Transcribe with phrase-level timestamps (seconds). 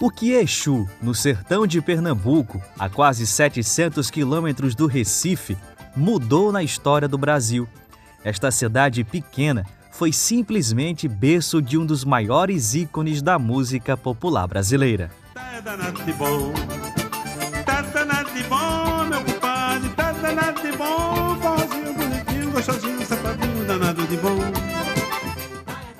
[0.00, 5.58] O que Exu, no sertão de Pernambuco, a quase 700 quilômetros do Recife,
[5.96, 7.68] mudou na história do Brasil.
[8.22, 15.10] Esta cidade pequena foi simplesmente berço de um dos maiores ícones da música popular brasileira.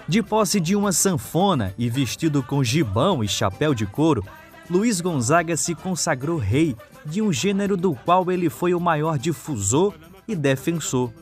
[0.09, 4.25] De posse de uma sanfona e vestido com gibão e chapéu de couro,
[4.71, 6.75] Luiz Gonzaga se consagrou rei
[7.05, 9.95] de um gênero do qual ele foi o maior difusor
[10.27, 11.13] e defensor.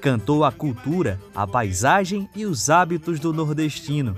[0.00, 4.16] Cantou a cultura, a paisagem e os hábitos do nordestino.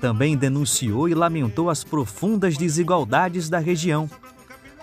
[0.00, 4.08] Também denunciou e lamentou as profundas desigualdades da região.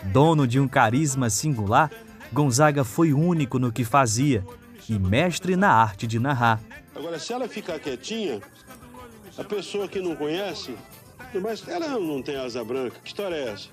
[0.04, 1.90] Dono de um carisma singular,
[2.32, 4.46] Gonzaga foi único no que fazia
[4.88, 6.62] e mestre na arte de narrar.
[6.96, 8.40] Agora, se ela ficar quietinha,
[9.38, 10.76] a pessoa que não conhece,
[11.42, 13.70] mas ela não tem asa branca, que história é essa?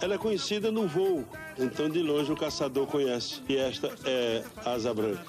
[0.00, 1.24] Ela é conhecida no voo,
[1.58, 3.42] então de longe o caçador conhece.
[3.48, 5.24] E esta é asa branca.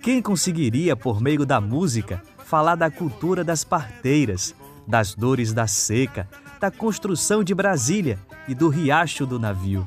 [0.00, 4.54] Quem conseguiria, por meio da música, falar da cultura das parteiras,
[4.86, 6.28] das dores da seca,
[6.60, 9.86] da construção de Brasília e do riacho do navio?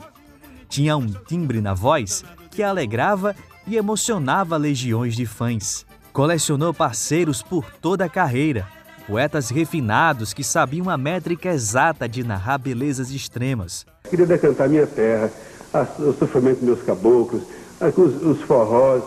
[0.67, 5.85] Tinha um timbre na voz que alegrava e emocionava legiões de fãs.
[6.11, 8.67] Colecionou parceiros por toda a carreira
[9.09, 13.83] poetas refinados que sabiam a métrica exata de narrar belezas extremas.
[14.07, 15.31] Queria decantar minha terra,
[15.97, 17.41] o sofrimento dos meus caboclos,
[17.81, 19.03] os, os forrós.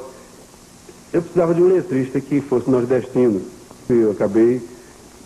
[1.13, 3.41] Eu precisava de um letrista que fosse nordestino.
[3.89, 4.61] E eu acabei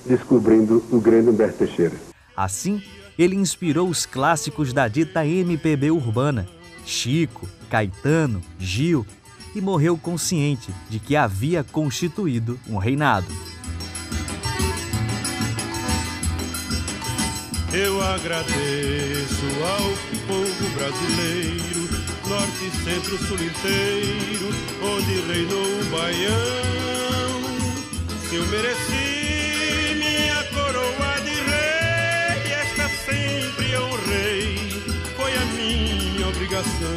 [0.05, 1.97] descobrindo o grande Humberto Teixeira.
[2.37, 2.83] Assim,
[3.19, 6.47] ele inspirou os clássicos da dita MPB urbana,
[6.85, 9.07] Chico, Caetano, Gil,
[9.55, 13.33] e morreu consciente de que havia constituído um reinado.
[17.79, 19.91] Eu agradeço ao
[20.27, 21.83] povo brasileiro,
[22.27, 24.49] norte, centro, sul inteiro,
[24.83, 27.43] onde reinou o baião.
[28.27, 34.57] Se eu mereci minha coroa de rei, esta sempre eu honrei,
[35.15, 36.97] foi a minha obrigação.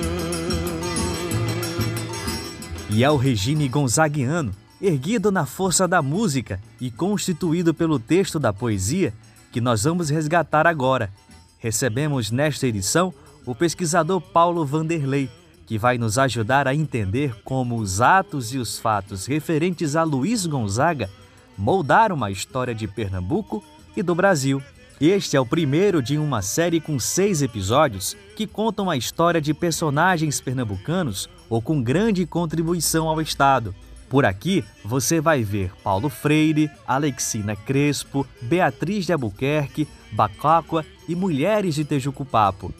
[2.89, 9.13] E ao regime gonzaguiano, erguido na força da música e constituído pelo texto da poesia,
[9.51, 11.11] que nós vamos resgatar agora.
[11.57, 13.13] Recebemos nesta edição
[13.45, 15.29] o pesquisador Paulo Vanderlei,
[15.65, 20.45] que vai nos ajudar a entender como os atos e os fatos referentes a Luiz
[20.45, 21.09] Gonzaga
[21.57, 23.63] moldaram a história de Pernambuco
[23.95, 24.61] e do Brasil.
[24.99, 29.53] Este é o primeiro de uma série com seis episódios que contam a história de
[29.53, 33.73] personagens pernambucanos ou com grande contribuição ao Estado.
[34.09, 41.75] Por aqui você vai ver Paulo Freire, Alexina Crespo, Beatriz de Albuquerque, Bacáqua e mulheres
[41.75, 42.73] de Tejucupapo.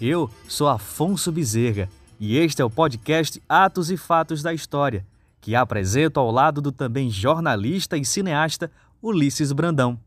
[0.00, 1.86] Eu sou Afonso Bezerra
[2.18, 5.04] e este é o podcast Atos e Fatos da História,
[5.38, 8.70] que apresento ao lado do também jornalista e cineasta
[9.02, 10.00] Ulisses Brandão.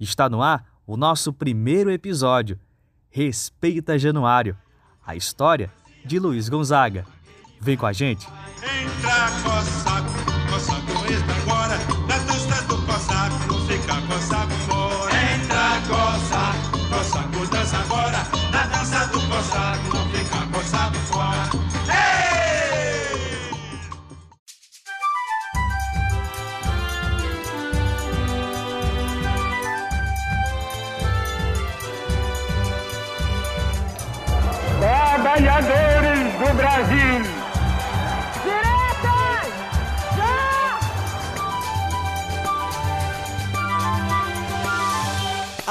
[0.00, 2.58] Está no ar o nosso primeiro episódio,
[3.10, 4.56] Respeita Januário,
[5.06, 5.70] a história
[6.04, 7.06] de Luiz Gonzaga.
[7.60, 8.26] Vem com a gente!
[8.62, 9.89] Entra, coçaco,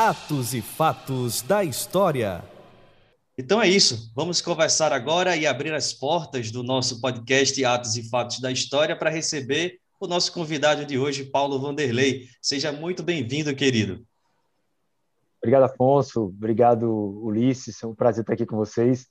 [0.01, 2.41] Atos e fatos da história.
[3.37, 4.09] Então é isso.
[4.15, 8.95] Vamos conversar agora e abrir as portas do nosso podcast Atos e Fatos da História
[8.95, 12.29] para receber o nosso convidado de hoje, Paulo Vanderlei.
[12.41, 14.01] Seja muito bem-vindo, querido.
[15.41, 16.27] Obrigado, Afonso.
[16.27, 16.89] Obrigado,
[17.21, 17.83] Ulisses.
[17.83, 19.06] É um prazer estar aqui com vocês,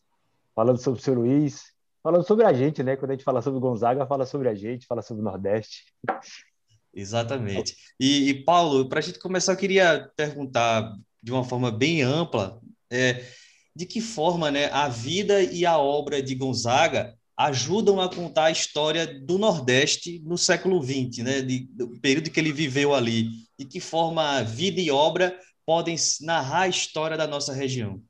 [0.54, 1.64] falando sobre o seu Luiz,
[2.02, 2.96] falando sobre a gente, né?
[2.96, 5.84] Quando a gente fala sobre Gonzaga, fala sobre a gente, fala sobre o Nordeste.
[6.94, 7.76] Exatamente.
[7.98, 10.92] E, e Paulo, para a gente começar, eu queria perguntar
[11.22, 13.24] de uma forma bem ampla, é,
[13.74, 18.50] de que forma né, a vida e a obra de Gonzaga ajudam a contar a
[18.50, 23.28] história do Nordeste no século XX, né, de, do período que ele viveu ali.
[23.56, 28.02] De que forma a vida e obra podem narrar a história da nossa região?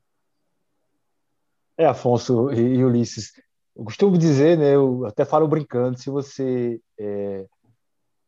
[1.77, 3.31] É, Afonso e, Ulisses,
[3.75, 7.45] eu costumo dizer, né, eu até falo brincando, se você é,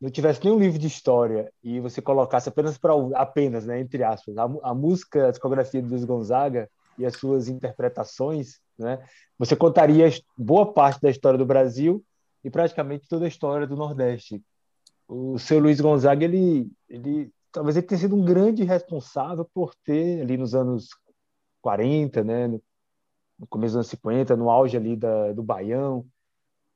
[0.01, 4.35] não tivesse nenhum livro de história e você colocasse apenas para apenas, né, entre aspas,
[4.35, 6.67] a, a, música, a discografia de Luiz Gonzaga
[6.97, 9.05] e as suas interpretações, né,
[9.37, 12.03] você contaria boa parte da história do Brasil
[12.43, 14.41] e praticamente toda a história do Nordeste.
[15.07, 20.21] O seu Luiz Gonzaga, ele, ele talvez ele tenha sido um grande responsável por ter
[20.21, 20.89] ali nos anos
[21.61, 22.59] 40, né, no,
[23.47, 26.03] começo dos anos 50, no auge ali da, do Baião,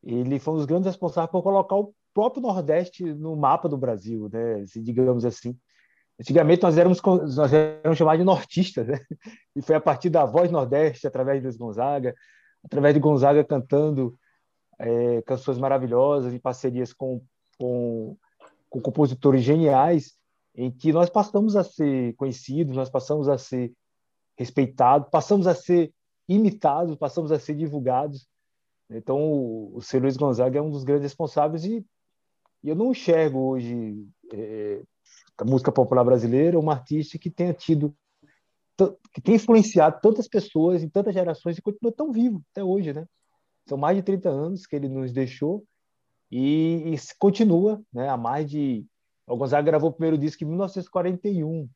[0.03, 4.29] ele foi um dos grandes responsáveis por colocar o próprio Nordeste no mapa do Brasil,
[4.31, 4.63] né?
[4.77, 5.55] digamos assim.
[6.17, 7.01] Antigamente nós éramos,
[7.35, 9.01] nós éramos chamados de nortistas, né?
[9.53, 12.15] e foi a partir da voz Nordeste, através de Luiz Gonzaga,
[12.63, 14.17] através de Gonzaga cantando
[14.79, 17.21] é, canções maravilhosas em parcerias com,
[17.59, 18.15] com,
[18.69, 20.15] com compositores geniais,
[20.55, 23.73] em que nós passamos a ser conhecidos, nós passamos a ser
[24.37, 25.93] respeitados, passamos a ser
[26.29, 28.25] imitados, passamos a ser divulgados.
[28.89, 29.99] Então, o, o.
[29.99, 31.85] Luiz Gonzaga é um dos grandes responsáveis e
[32.65, 34.81] e eu não enxergo hoje é,
[35.37, 37.95] a música popular brasileira uma artista que tenha tido
[39.13, 43.07] que tenha influenciado tantas pessoas em tantas gerações e continua tão vivo até hoje, né?
[43.69, 45.63] São mais de 30 anos que ele nos deixou
[46.29, 48.09] e, e continua, né?
[48.09, 48.85] Há mais de
[49.27, 51.69] o Gonzaga gravou o primeiro disco em 1941.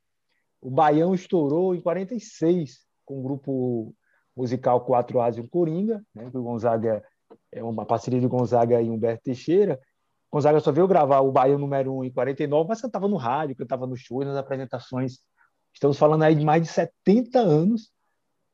[0.59, 3.95] O Baião estourou em 46 com o grupo
[4.36, 6.30] musical Quatro Asas e um Coringa, né?
[6.33, 7.03] O Gonzaga
[7.51, 9.80] é uma parceria de Gonzaga e Humberto Teixeira.
[10.31, 13.87] Gonzaga só veio gravar o Bahia número 1 em 49, mas cantava no rádio, cantava
[13.87, 15.19] nos shows, nas apresentações.
[15.73, 17.91] Estamos falando aí de mais de 70 anos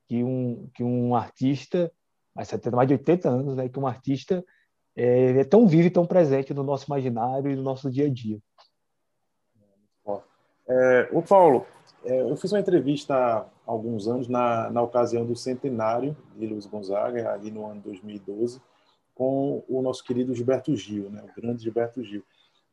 [0.07, 1.91] que um, que um artista,
[2.33, 4.43] mais, 70, mais de 80 anos, né, que um artista
[4.95, 8.09] é, é tão vivo e tão presente no nosso imaginário e no nosso dia a
[8.09, 8.39] dia.
[10.67, 11.65] É, o Paulo,
[12.03, 16.65] é, eu fiz uma entrevista há alguns anos na, na ocasião do centenário de Luiz
[16.65, 18.59] Gonzaga, ali no ano 2012,
[19.15, 21.23] com o nosso querido Gilberto Gil, né?
[21.23, 22.21] o grande Gilberto Gil.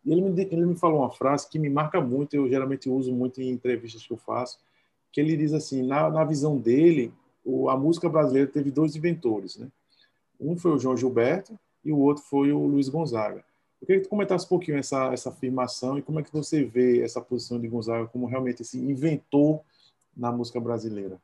[0.04, 3.14] E ele me, ele me falou uma frase que me marca muito, eu geralmente uso
[3.14, 4.58] muito em entrevistas que eu faço,
[5.12, 7.12] que ele diz assim, na, na visão dele,
[7.44, 9.68] o, a música brasileira teve dois inventores, né?
[10.40, 13.44] Um foi o João Gilberto e o outro foi o Luiz Gonzaga.
[13.80, 16.64] Eu queria que tu comentasse um pouquinho essa, essa afirmação e como é que você
[16.64, 19.60] vê essa posição de Gonzaga como realmente esse inventor
[20.16, 21.20] na música brasileira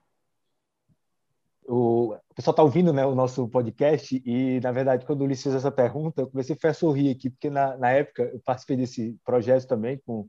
[1.69, 5.44] o, o pessoal está ouvindo né, o nosso podcast e, na verdade, quando o Ulisses
[5.44, 9.17] fez essa pergunta, eu comecei a sorrir aqui, porque na, na época eu participei desse
[9.23, 10.26] projeto também, com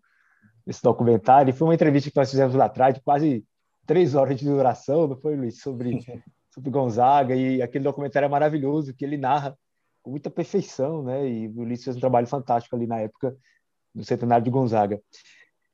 [0.68, 3.45] esse documentário, e foi uma entrevista que nós fizemos lá atrás, de quase
[3.86, 5.62] três horas de duração, não foi, Luiz?
[5.62, 6.00] Sobre,
[6.53, 9.57] sobre Gonzaga, e aquele documentário é maravilhoso, que ele narra
[10.03, 11.25] com muita perfeição, né?
[11.25, 13.33] E o Ulisses fez um trabalho fantástico ali na época,
[13.95, 15.01] no centenário de Gonzaga.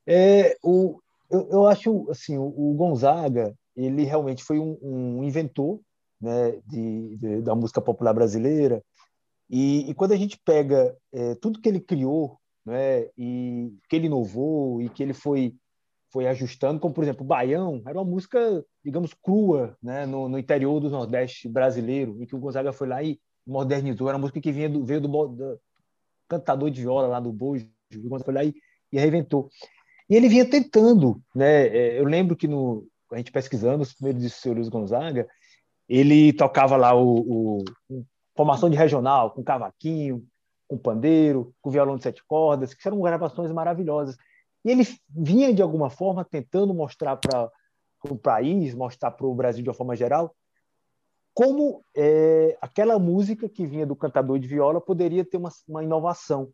[0.06, 1.00] É, o,
[1.32, 5.80] eu, eu acho, assim, o, o Gonzaga, ele realmente foi um, um inventor
[6.22, 8.84] né, de, de, da música popular brasileira.
[9.50, 14.08] E, e quando a gente pega é, tudo que ele criou, né, e que ele
[14.08, 15.56] inovou e que ele foi
[16.12, 20.80] foi ajustando, como por exemplo, Baião era uma música, digamos, crua, né, no, no interior
[20.80, 24.08] do Nordeste brasileiro, e que o Gonzaga foi lá e modernizou.
[24.08, 25.60] Era uma música que vinha do, veio do, do
[26.30, 28.54] cantador de viola lá do Bojo, o Gonzaga foi lá e,
[28.94, 29.50] e reinventou.
[30.10, 31.68] E ele vinha tentando, né?
[31.68, 35.28] É, eu lembro que no, a gente pesquisando os primeiros discos do seu Luiz Gonzaga,
[35.88, 38.06] ele tocava lá o, o,
[38.36, 40.26] formação de regional, com cavaquinho,
[40.68, 44.18] com pandeiro, com violão de sete cordas, que eram gravações maravilhosas.
[44.64, 47.52] E ele vinha, de alguma forma, tentando mostrar para
[48.10, 50.36] o país, mostrar para o Brasil de uma forma geral,
[51.34, 56.50] como é, aquela música que vinha do cantador de viola poderia ter uma, uma inovação.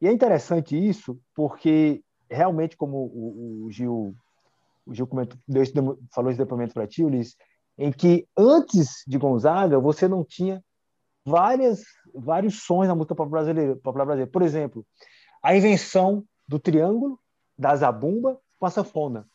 [0.00, 4.14] E é interessante isso, porque realmente, como o, o Gil
[4.86, 5.72] o Gil comentou, deu esse,
[6.12, 7.36] falou esse depoimento para ti, Ulisses,
[7.76, 10.62] em que antes de Gonzaga você não tinha
[11.24, 11.82] várias,
[12.14, 14.30] vários sons na música popular brasileira, popular brasileira.
[14.30, 14.86] Por exemplo,
[15.42, 17.18] a invenção do triângulo,
[17.58, 19.28] da zabumba com a sanfona,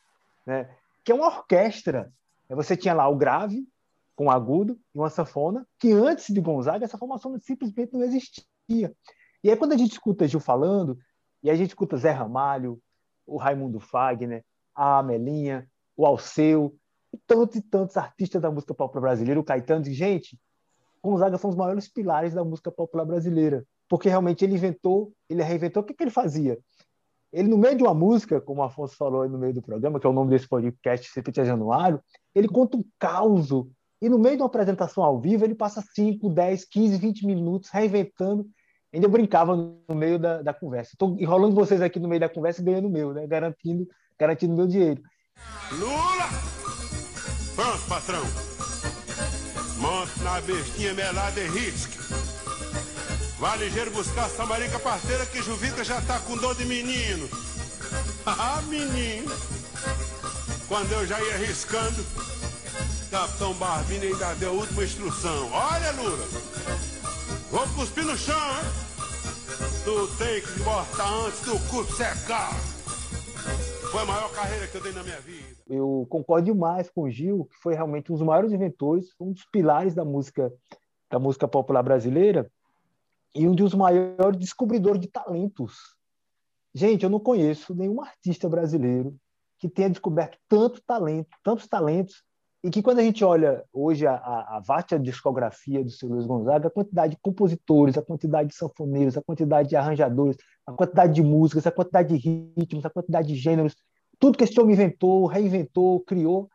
[0.46, 0.70] né?
[1.04, 2.12] que é uma orquestra.
[2.50, 3.68] Você tinha lá o grave
[4.16, 8.94] com o agudo e uma sanfona, que antes de Gonzaga essa formação simplesmente não existia.
[9.44, 10.98] E aí quando a gente escuta Gil falando,
[11.44, 12.80] e a gente escuta Zé Ramalho,
[13.26, 16.76] o Raimundo Fagner, a Amelinha, o Alceu,
[17.14, 20.40] e tantos e tantos artistas da música popular brasileira, o Caetano, e, gente,
[21.04, 25.84] Gonzaga são os maiores pilares da música popular brasileira, porque realmente ele inventou, ele reinventou,
[25.84, 26.58] o que, que ele fazia?
[27.34, 30.06] Ele, no meio de uma música, como o Afonso falou no meio do programa, que
[30.06, 32.02] é o nome desse podcast, Sempre Januário,
[32.36, 33.50] ele conta um caos,
[34.02, 37.70] e no meio de uma apresentação ao vivo, ele passa 5, 10, 15, 20 minutos
[37.70, 38.48] reinventando.
[38.92, 40.92] Ainda eu brincava no meio da, da conversa.
[40.94, 43.26] Estou enrolando vocês aqui no meio da conversa e ganhando o meu, né?
[43.28, 43.88] garantindo
[44.22, 45.02] garantindo meu dinheiro.
[45.72, 46.30] Lula!
[47.56, 48.24] Pronto, patrão.
[49.78, 51.98] Monte na bestinha melada e risque.
[53.40, 57.28] Vá ligeiro buscar essa marica parceira que Juvica já tá com dor de menino.
[58.24, 59.36] Ah, menino.
[60.68, 62.06] Quando eu já ia arriscando,
[63.10, 65.52] Capitão Barbini ainda deu a última instrução.
[65.52, 66.28] Olha, Lula.
[67.50, 68.72] Vou cuspir no chão, hein?
[69.84, 72.56] Tu tem que botar antes do cu secar.
[73.92, 75.58] Foi a maior carreira que eu dei na minha vida.
[75.68, 79.44] Eu concordo demais com o Gil, que foi realmente um dos maiores inventores, um dos
[79.44, 80.50] pilares da música
[81.10, 82.50] da música popular brasileira
[83.36, 85.98] e um dos maiores descobridores de talentos.
[86.74, 89.14] Gente, eu não conheço nenhum artista brasileiro
[89.60, 92.24] que tenha descoberto tanto talento, tantos talentos,
[92.64, 96.26] e que quando a gente olha hoje a, a, a vasta discografia do seu Luiz
[96.26, 101.14] Gonzaga, a quantidade de compositores, a quantidade de sanfoneiros, a quantidade de arranjadores, a quantidade
[101.14, 103.76] de músicas, a quantidade de ritmos, a quantidade de gêneros,
[104.20, 106.50] tudo que esse homem inventou, reinventou, criou,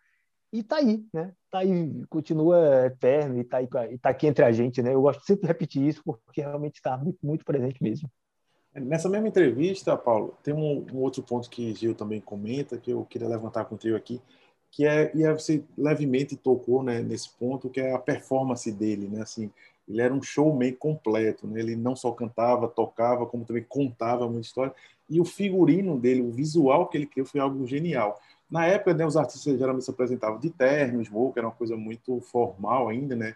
[0.52, 1.32] e está aí, né?
[1.44, 3.58] Está aí, continua eterno e está
[4.00, 4.94] tá aqui entre a gente, né?
[4.94, 8.08] Eu gosto sempre de repetir isso porque realmente está muito, muito presente mesmo.
[8.72, 13.04] Nessa mesma entrevista, Paulo, tem um, um, outro ponto que Gil também comenta que eu
[13.06, 14.20] queria levantar contigo aqui,
[14.70, 19.23] que é e você levemente tocou, né, nesse ponto que é a performance dele, né?
[19.23, 19.50] Assim,
[19.88, 21.61] ele era um showman completo, né?
[21.61, 24.75] Ele não só cantava, tocava, como também contava muita história.
[25.08, 28.20] E o figurino dele, o visual que ele criou foi algo genial.
[28.50, 32.20] Na época, né, os artistas geralmente se apresentavam de terno, smoke, era uma coisa muito
[32.20, 33.35] formal ainda, né?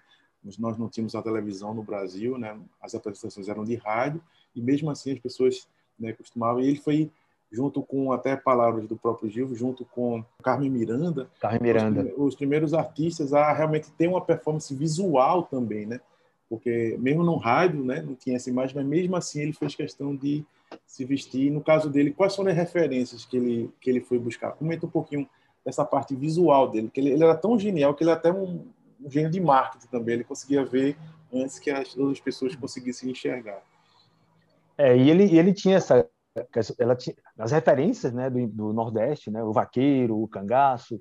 [0.58, 2.58] Nós não tínhamos a televisão no Brasil, né?
[2.80, 4.22] As apresentações eram de rádio
[4.54, 5.68] e mesmo assim as pessoas
[5.98, 6.60] né, costumavam.
[6.62, 7.10] E ele foi
[7.52, 12.02] junto com até palavras do próprio Gil, junto com Carmen Miranda, Carmen Miranda.
[12.16, 16.00] Os, os primeiros artistas a realmente ter uma performance visual também, né?
[16.48, 20.14] Porque mesmo no rádio, né, não tinha essa imagem, mas mesmo assim ele fez questão
[20.16, 20.44] de
[20.86, 21.50] se vestir.
[21.50, 24.52] No caso dele, quais são as referências que ele, que ele foi buscar?
[24.52, 25.28] Comenta um pouquinho
[25.64, 28.64] dessa parte visual dele, que ele, ele era tão genial que ele era até um,
[29.00, 30.14] um gênio de marketing também.
[30.16, 30.96] Ele conseguia ver
[31.32, 33.62] antes que as outras pessoas conseguissem enxergar.
[34.76, 36.08] É, e ele, ele tinha essa,
[36.78, 41.00] ela tinha as referências, né, do, do Nordeste, né, o vaqueiro, o cangaço,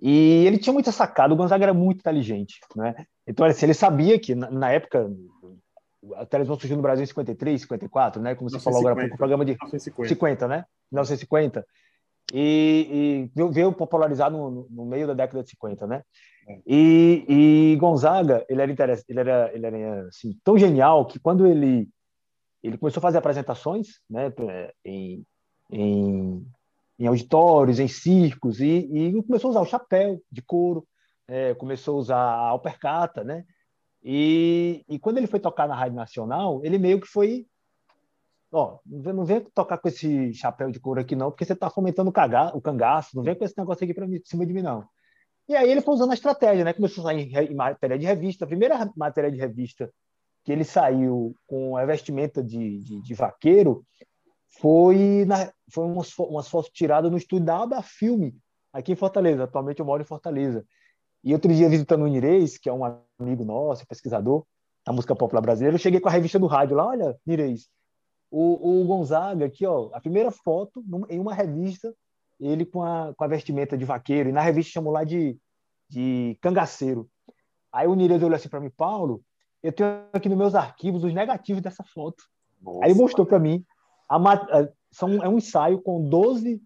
[0.00, 1.32] e ele tinha muita sacada.
[1.32, 2.94] O Gonzaga era muito inteligente, né?
[3.26, 5.10] Então, assim, ele sabia que na, na época
[6.16, 8.34] a televisão surgiu no Brasil em 53, 54, né?
[8.34, 8.64] Como você 1950.
[8.64, 10.08] falou agora pouco, o programa de 1950.
[10.08, 10.64] 50, né?
[10.92, 11.66] 1950.
[12.32, 16.02] E, e veio popularizado no, no, meio da década de 50, né?
[16.48, 16.58] É.
[16.66, 18.72] E, e, Gonzaga, ele era,
[19.08, 21.88] ele era, ele era assim, tão genial que quando ele,
[22.66, 24.32] ele começou a fazer apresentações né,
[24.84, 25.24] em,
[25.70, 26.46] em,
[26.98, 30.86] em auditórios, em circos, e, e, começou a usar o chapéu de couro,
[31.28, 33.44] é, começou a usar a alpercata, né?
[34.02, 37.46] E, e quando ele foi tocar na Rádio Nacional, ele meio que foi.
[38.52, 42.10] Ó, não vem tocar com esse chapéu de couro aqui, não, porque você está fomentando
[42.10, 44.88] o, caga, o cangaço, não vem com esse negócio aqui para cima de mim, não.
[45.48, 46.72] E aí ele foi usando a estratégia, né?
[46.72, 48.44] Começou a sair em, matéria de revista.
[48.44, 49.92] A primeira matéria de revista
[50.46, 53.84] que ele saiu com a vestimenta de, de, de vaqueiro
[54.60, 58.32] foi, na, foi umas, umas fotos tiradas no estúdio da Aba Filme,
[58.72, 59.42] aqui em Fortaleza.
[59.42, 60.64] Atualmente eu moro em Fortaleza.
[61.24, 62.84] E outro dia, visitando o Nirês, que é um
[63.20, 64.46] amigo nosso, pesquisador
[64.86, 67.68] da música popular brasileira, eu cheguei com a revista do rádio lá, olha, Nirês,
[68.30, 71.92] o, o Gonzaga aqui, ó, a primeira foto em uma revista,
[72.38, 75.36] ele com a, com a vestimenta de vaqueiro, e na revista chamou lá de,
[75.90, 77.10] de cangaceiro.
[77.72, 79.24] Aí o Nirês olhou assim para mim, Paulo,
[79.62, 82.24] eu tenho aqui nos meus arquivos os negativos dessa foto.
[82.62, 82.84] Nossa.
[82.84, 83.64] Aí ele mostrou para mim,
[84.08, 86.60] a, a, são, é um ensaio com 12,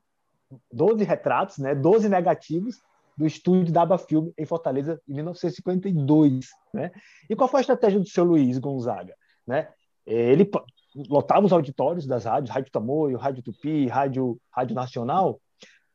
[0.72, 2.80] 12 retratos, né, 12 negativos,
[3.16, 6.90] do estúdio da Aba Filme em Fortaleza em 1952, né?
[7.28, 9.14] E qual foi a estratégia do seu Luiz Gonzaga,
[9.46, 9.68] né?
[10.06, 10.50] Ele
[11.08, 15.38] lotava os auditórios das rádios, Rádio Tamoio, Rádio Tupi, Rádio, Rádio Nacional,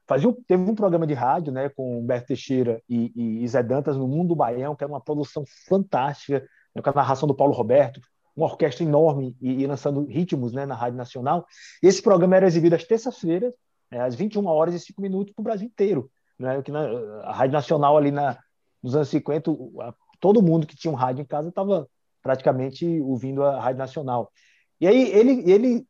[0.08, 4.08] fazia, teve um programa de rádio, né, com Humberto Teixeira e, e, Zé Dantas no
[4.08, 6.48] Mundo Baião, que era uma produção fantástica,
[6.82, 8.02] com a narração do Paulo Roberto,
[8.36, 11.46] uma orquestra enorme e, e lançando ritmos, né, na Rádio Nacional.
[11.82, 13.54] Esse programa era exibido às terças-feiras,
[13.90, 16.62] né, às 21 horas e 5 minutos para o Brasil inteiro né?
[16.62, 16.82] Que na,
[17.24, 18.38] a Rádio Nacional ali na,
[18.82, 19.52] nos anos 50,
[19.82, 21.88] a, todo mundo que tinha um rádio em casa estava
[22.22, 24.32] praticamente ouvindo a Rádio Nacional.
[24.80, 25.88] E aí ele, ele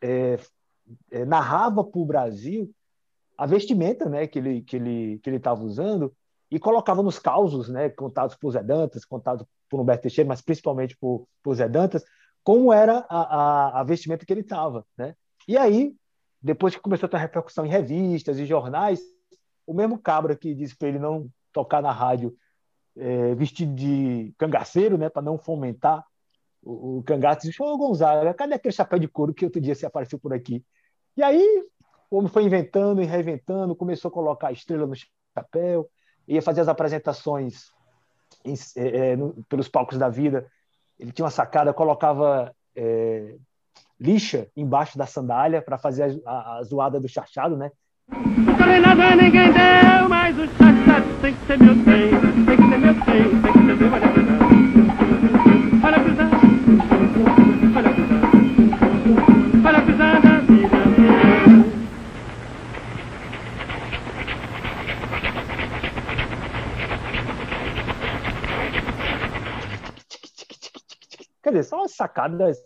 [0.00, 0.38] é,
[1.10, 2.70] é, narrava para o Brasil
[3.36, 6.14] a vestimenta né, que ele que ele que ele estava usando
[6.50, 10.96] e colocava nos causos, né, contados por Zé Dantas, contados por Humberto Teixeira, mas principalmente
[10.96, 12.04] por, por Zé Dantas,
[12.42, 15.14] como era a, a, a vestimenta que ele estava, né?
[15.48, 15.94] E aí,
[16.40, 19.00] depois que começou a ter repercussão em revistas e jornais,
[19.66, 22.36] o mesmo cabra que disse para ele não tocar na rádio
[22.96, 26.04] é, vestido de cangaceiro, né, para não fomentar
[26.62, 29.86] o, o cangaço, disse: Ô Gonzaga, cadê aquele chapéu de couro que outro dia você
[29.86, 30.64] apareceu por aqui?
[31.16, 31.64] E aí
[32.10, 34.94] o homem foi inventando e reinventando, começou a colocar a estrela no
[35.34, 35.90] chapéu,
[36.26, 37.70] ia fazer as apresentações
[38.46, 40.46] em, é, é, no, pelos palcos da vida
[40.98, 43.34] ele tinha uma sacada, colocava é,
[44.00, 47.70] lixa embaixo da sandália para fazer a, a, a, zoada do chachado, né?
[71.68, 72.62] São as sacadas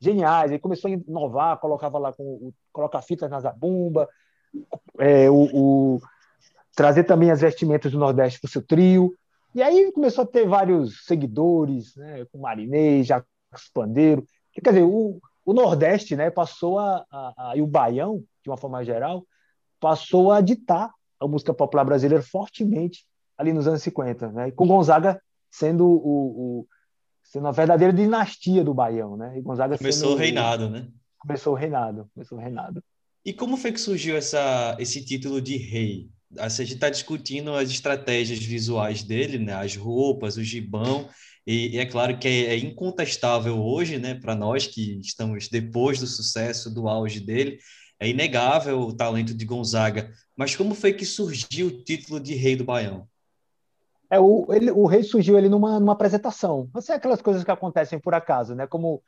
[0.00, 0.50] geniais.
[0.50, 4.08] Ele começou a inovar, colocava lá com colocar fitas na zabumba,
[4.98, 6.00] é, o, o,
[6.74, 9.14] trazer também as vestimentas do Nordeste para o seu trio.
[9.54, 14.24] E aí começou a ter vários seguidores, né, com Marinês, Jacques Pandeiro.
[14.52, 18.56] Quer dizer, o, o Nordeste né, passou a, a, a, e o Baião, de uma
[18.56, 19.24] forma geral,
[19.80, 23.04] passou a ditar a música popular brasileira fortemente
[23.36, 24.50] ali nos anos 50, né?
[24.50, 26.66] com Gonzaga sendo o, o
[27.28, 29.38] sendo uma verdadeira dinastia do Baião, né?
[29.38, 30.88] E Gonzaga começou o reinado, né?
[31.18, 32.82] Começou o reinado, começou o reinado.
[33.24, 36.08] E como foi que surgiu essa, esse título de rei?
[36.38, 39.52] A gente está discutindo as estratégias visuais dele, né?
[39.52, 41.08] As roupas, o gibão,
[41.46, 44.14] e, e é claro que é, é incontestável hoje, né?
[44.14, 47.58] Para nós que estamos depois do sucesso, do auge dele,
[48.00, 50.10] é inegável o talento de Gonzaga.
[50.36, 53.08] Mas como foi que surgiu o título de rei do Baião?
[54.10, 56.68] É, o, ele, o rei surgiu ali numa, numa apresentação.
[56.72, 58.66] Não sei aquelas coisas que acontecem por acaso, né?
[58.66, 59.02] Como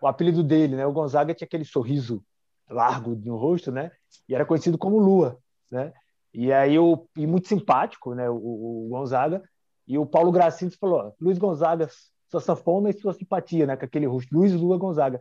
[0.00, 0.86] o apelido dele, né?
[0.86, 2.22] O Gonzaga tinha aquele sorriso
[2.68, 3.90] largo no rosto, né?
[4.28, 5.38] E era conhecido como Lua,
[5.70, 5.92] né?
[6.32, 8.28] E aí o e muito simpático, né?
[8.30, 9.42] O, o Gonzaga
[9.86, 11.88] e o Paulo Gracinto falou: Luiz Gonzaga,
[12.30, 13.76] sua sanfona e sua simpatia, né?
[13.76, 15.20] Com aquele rosto, Luiz Lua Gonzaga.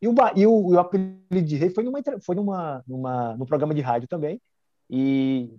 [0.00, 3.74] E o, e o, o apelido de rei foi numa foi numa, numa num programa
[3.74, 4.40] de rádio também.
[4.88, 5.54] E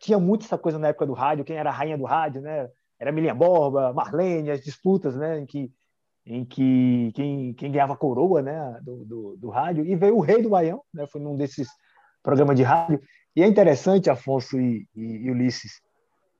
[0.00, 2.68] tinha muito essa coisa na época do rádio, quem era a rainha do rádio, né?
[2.98, 5.38] Era Milinha Borba, Marlene, as disputas, né?
[5.38, 5.70] Em que,
[6.26, 8.80] em que quem, quem ganhava a coroa, né?
[8.82, 9.84] Do, do, do, rádio.
[9.84, 11.06] E veio o rei do Baião, né?
[11.06, 11.68] Foi num desses
[12.22, 13.00] programas de rádio.
[13.36, 15.72] E é interessante, Afonso e, e, e Ulisses,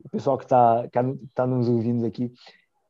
[0.02, 0.98] o pessoal que está que
[1.34, 2.32] tá nos ouvindo aqui,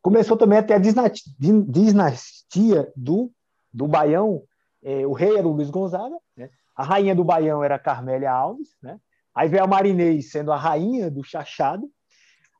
[0.00, 3.30] começou também a ter a dinastia do,
[3.74, 4.42] do Baião.
[4.82, 6.48] É, o rei era o Luiz Gonzaga, né?
[6.76, 8.98] a rainha do Baião era Carmélia Alves, né?
[9.34, 11.88] Aí veio a Marinês sendo a rainha do chachado.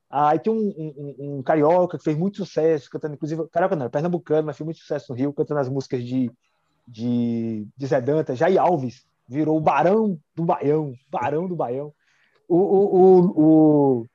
[0.09, 4.46] Aí tem um, um, um, carioca que fez muito sucesso, cantando, inclusive, carioca não, pernambucano,
[4.46, 6.30] mas fez muito sucesso no Rio, cantando as músicas de,
[6.87, 8.37] de, de Zé Dantas.
[8.37, 11.92] Jair Alves virou o Barão do Baião, Barão do Baião.
[12.48, 14.06] O, o, o,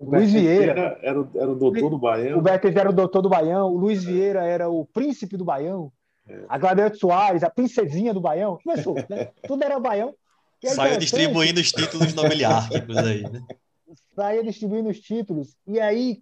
[0.00, 2.38] o, Luiz Vieira era, o, era o doutor do Baião.
[2.38, 5.92] O Beto era o doutor do Baião, o Luiz Vieira era o príncipe do Baião,
[6.28, 6.44] é.
[6.48, 8.58] a Gladete Soares, a princesinha do Baião.
[8.64, 9.30] Começou, né?
[9.46, 10.12] Tudo era Baião.
[10.64, 13.42] É Saia distribuindo os títulos nobiliárquicos aí, né?
[14.14, 15.56] Saia distribuindo os títulos.
[15.66, 16.20] E aí,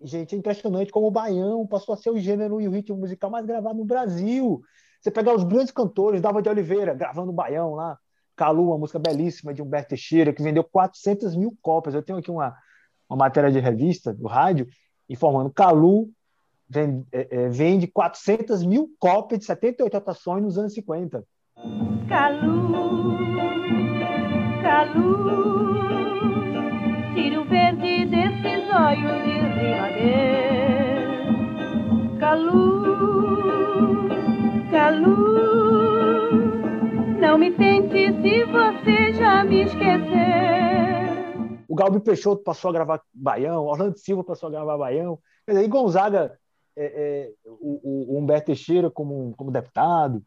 [0.00, 3.30] gente, é impressionante como o baião passou a ser o gênero e o ritmo musical
[3.30, 4.62] mais gravado no Brasil.
[5.00, 7.98] Você pegar os grandes cantores, Dava de Oliveira, gravando o baião lá,
[8.36, 11.94] Calu, uma música belíssima de Humberto Teixeira, que vendeu 400 mil cópias.
[11.94, 12.56] Eu tenho aqui uma,
[13.08, 14.66] uma matéria de revista, do rádio,
[15.08, 16.10] informando Calu
[16.68, 21.24] vende, é, é vende 400 mil cópias de 78 atuações nos anos 50.
[22.08, 23.33] Calu,
[24.84, 25.80] Calu,
[27.14, 31.08] tira o verde desses olhos de rimadeiro.
[32.20, 32.84] Calu,
[34.70, 35.16] Calu,
[37.18, 39.94] não me tente se você já me esquecer.
[41.66, 45.18] O Galbi Peixoto passou a gravar Baião, Orlando Silva passou a gravar Baião,
[45.48, 46.38] e Gonzaga,
[46.76, 50.22] é, é, o, o Humberto Teixeira como, como deputado,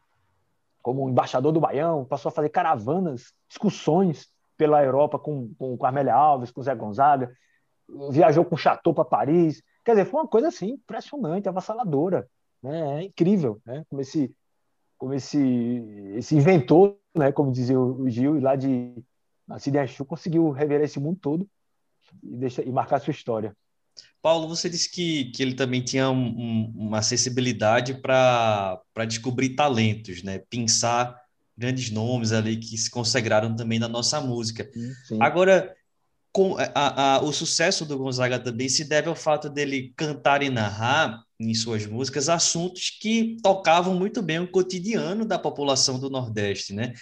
[0.82, 4.26] como embaixador do Baião, passou a fazer caravanas, excursões
[4.58, 7.32] pela Europa com, com Carmélia Alves, com Zé Gonzaga,
[8.10, 9.62] viajou com Chateau para Paris.
[9.84, 12.28] Quer dizer, foi uma coisa assim impressionante, avassaladora.
[12.62, 12.98] Né?
[12.98, 13.84] É incrível, né?
[13.88, 14.34] como esse,
[14.98, 15.38] como esse,
[16.16, 17.30] esse inventor, né?
[17.32, 18.94] como dizia o Gil, lá de
[19.46, 21.48] nascido conseguiu rever esse mundo todo
[22.22, 23.56] e, deixa, e marcar sua história.
[24.20, 30.22] Paulo, você disse que, que ele também tinha um, um, uma acessibilidade para descobrir talentos,
[30.22, 30.38] né?
[30.50, 31.18] Pensar
[31.58, 34.70] grandes nomes ali que se consagraram também na nossa música.
[35.06, 35.18] Sim.
[35.20, 35.74] Agora,
[36.32, 40.48] com, a, a, o sucesso do Gonzaga também se deve ao fato dele cantar e
[40.48, 46.72] narrar em suas músicas assuntos que tocavam muito bem o cotidiano da população do Nordeste,
[46.72, 46.92] né?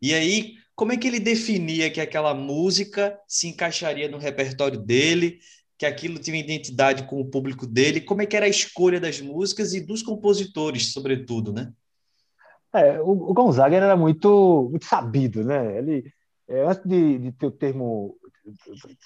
[0.00, 5.38] E aí, como é que ele definia que aquela música se encaixaria no repertório dele?
[5.78, 9.20] que aquilo tinha identidade com o público dele, como é que era a escolha das
[9.20, 11.70] músicas e dos compositores, sobretudo, né?
[12.78, 15.78] É, o, o Gonzaga era muito, muito sabido, né?
[15.78, 16.12] Ele,
[16.48, 18.16] é, antes de, de ter o termo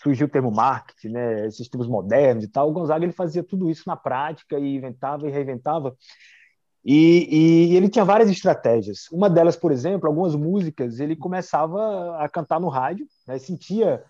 [0.03, 3.71] surgiu o termo marketing, né, esses termos modernos e tal, o Gonzaga ele fazia tudo
[3.71, 5.97] isso na prática e inventava e reinventava.
[6.85, 7.29] E,
[7.71, 9.07] e, ele tinha várias estratégias.
[9.13, 14.03] Uma delas, por exemplo, algumas músicas, ele começava a cantar no rádio, né, sentia.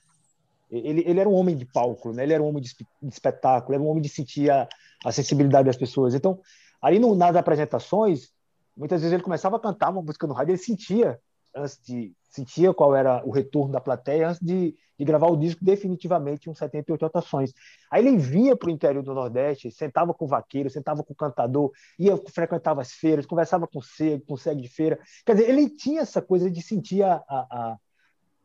[0.71, 3.83] Ele, ele era um homem de palco, né, ele era um homem de, espetáculo, era
[3.83, 4.69] um homem de sentir a,
[5.05, 6.15] a sensibilidade das pessoas.
[6.15, 6.39] Então,
[6.81, 8.31] ali no, nas apresentações,
[8.77, 11.19] muitas vezes ele começava a cantar uma música no rádio, ele sentia
[11.55, 15.65] antes de sentia qual era o retorno da plateia antes de, de gravar o disco
[15.65, 17.53] definitivamente uns 78 rotações.
[17.91, 21.17] Aí ele vinha para o interior do Nordeste, sentava com o vaqueiro, sentava com o
[21.17, 24.99] cantador, ia frequentava as feiras, conversava com o cego, com o cego de feira.
[25.27, 27.77] Quer dizer, ele tinha essa coisa de sentir a, a, a,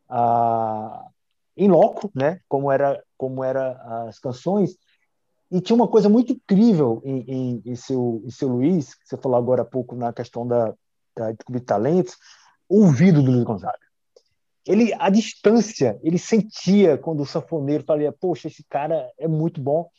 [0.09, 1.07] a
[1.55, 2.41] em loco, né?
[2.49, 4.77] Como era como era as canções
[5.55, 9.15] e tinha uma coisa muito incrível em, em, em seu, em seu Luiz, que você
[9.15, 10.73] falou agora há pouco na questão da,
[11.15, 12.17] da descobrir talentos,
[12.67, 13.79] ouvido do Luiz Gonzaga.
[14.67, 19.89] Ele, a distância, ele sentia quando o sanfoneiro falava, poxa, esse cara é muito bom.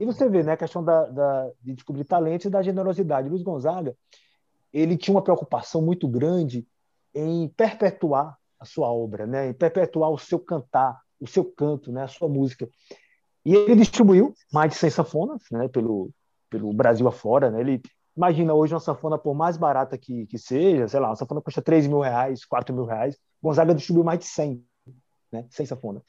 [0.00, 3.28] E você vê, né, a questão da, da, de descobrir talentos e da generosidade.
[3.28, 3.96] Luiz Gonzaga,
[4.72, 6.66] ele tinha uma preocupação muito grande
[7.14, 12.02] em perpetuar a sua obra, né, em perpetuar o seu cantar, o seu canto, né,
[12.02, 12.68] a sua música.
[13.48, 16.10] E ele distribuiu mais de 100 sanfonas né, pelo,
[16.50, 17.50] pelo Brasil afora.
[17.50, 17.82] Né, ele
[18.18, 21.62] Imagina hoje uma sanfona, por mais barata que, que seja, sei lá, uma sanfona custa
[21.62, 23.16] 3 mil reais, 4 mil reais.
[23.40, 24.64] Gonzaga distribuiu mais de 100,
[25.30, 25.46] né?
[25.48, 26.02] 100 sanfonas.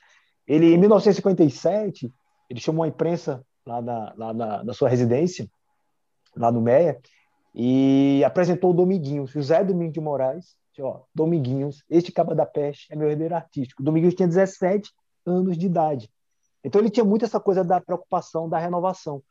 [0.48, 2.12] Ele, em 1957,
[2.50, 5.48] ele chamou a imprensa lá na, lá na, sua residência,
[6.36, 7.00] lá no Meia,
[7.54, 12.96] e apresentou o Dominguinhos, José Domingos de Moraes, ó, Dominguinhos, este caba da peste é
[12.96, 13.84] meu herdeiro artístico.
[13.84, 14.92] Dominguinhos tinha 17
[15.28, 16.10] anos de idade.
[16.64, 19.24] Então ele tinha muito essa coisa da preocupação da renovação.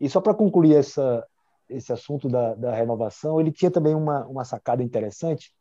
[0.00, 1.26] E só para concluir essa,
[1.68, 5.52] esse assunto da, da renovação, ele tinha também uma, uma sacada interessante,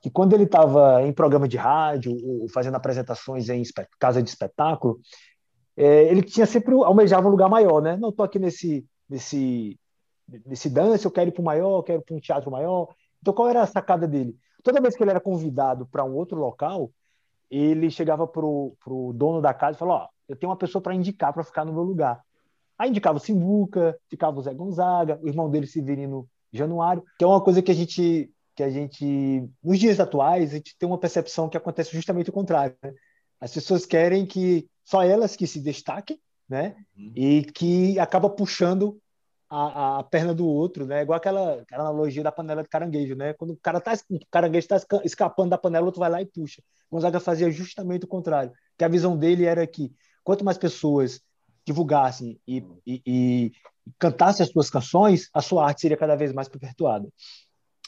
[0.00, 3.62] que quando ele estava em programa de rádio, ou fazendo apresentações em
[3.98, 5.00] casa de espetáculo,
[5.76, 7.96] é, ele tinha sempre almejava um lugar maior, né?
[7.96, 9.78] Não estou aqui nesse nesse
[10.44, 12.88] nesse dance, eu quero ir para o maior, eu quero ir para um teatro maior.
[13.20, 14.36] Então, qual era a sacada dele?
[14.62, 16.90] Toda vez que ele era convidado para um outro local,
[17.50, 20.94] ele chegava para o dono da casa e falava: Ó, eu tenho uma pessoa para
[20.94, 22.22] indicar para ficar no meu lugar.
[22.78, 27.26] Aí indicava o Simbuca, ficava o Zé Gonzaga, o irmão dele Severino Januário, que é
[27.26, 30.98] uma coisa que a gente que a gente nos dias atuais a gente tem uma
[30.98, 32.76] percepção que acontece justamente o contrário.
[32.82, 32.92] Né?
[33.40, 36.74] As pessoas querem que só elas que se destaquem, né?
[36.96, 37.12] Uhum.
[37.14, 38.98] E que acaba puxando
[39.50, 41.02] a, a, perna do outro, né?
[41.02, 43.32] Igual aquela, aquela, analogia da panela de caranguejo, né?
[43.32, 46.26] Quando o cara tá, o caranguejo está escapando da panela, o outro vai lá e
[46.26, 46.62] puxa.
[46.90, 48.52] Gonzaga fazia justamente o contrário.
[48.76, 51.20] Que a visão dele era que quanto mais pessoas
[51.64, 53.52] divulgassem e, e, e
[53.98, 57.08] cantassem as suas canções, a sua arte seria cada vez mais perpetuada.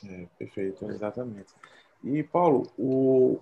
[0.05, 1.53] É, perfeito, exatamente.
[2.03, 3.39] E, Paulo, o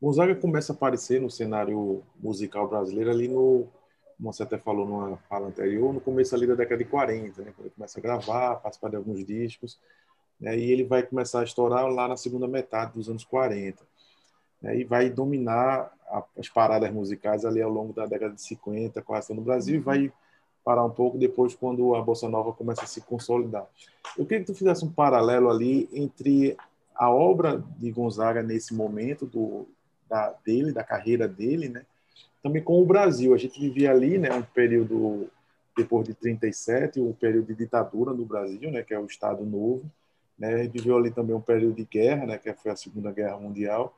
[0.00, 3.68] Gonzaga começa a aparecer no cenário musical brasileiro ali no,
[4.16, 7.52] como você até falou numa fala anterior, no começo ali da década de 40, né,
[7.54, 9.78] quando ele começa a gravar, participar de alguns discos,
[10.40, 13.82] né, e ele vai começar a estourar lá na segunda metade dos anos 40
[14.62, 15.92] né, e vai dominar
[16.38, 20.12] as paradas musicais ali ao longo da década de 50, quase no Brasil, e vai
[20.64, 23.66] parar um pouco depois quando a bossa nova começa a se consolidar.
[24.16, 26.56] Eu queria que tu fizesse um paralelo ali entre
[26.94, 29.68] a obra de Gonzaga nesse momento do,
[30.08, 31.84] da, dele, da carreira dele, né?
[32.44, 33.32] Também com o Brasil.
[33.32, 35.28] A gente vivia ali, né, um período
[35.76, 39.82] depois de 37, um período de ditadura no Brasil, né, que é o Estado Novo,
[40.38, 40.68] né?
[40.68, 43.96] Viveu ali também um período de guerra, né, que foi a Segunda Guerra Mundial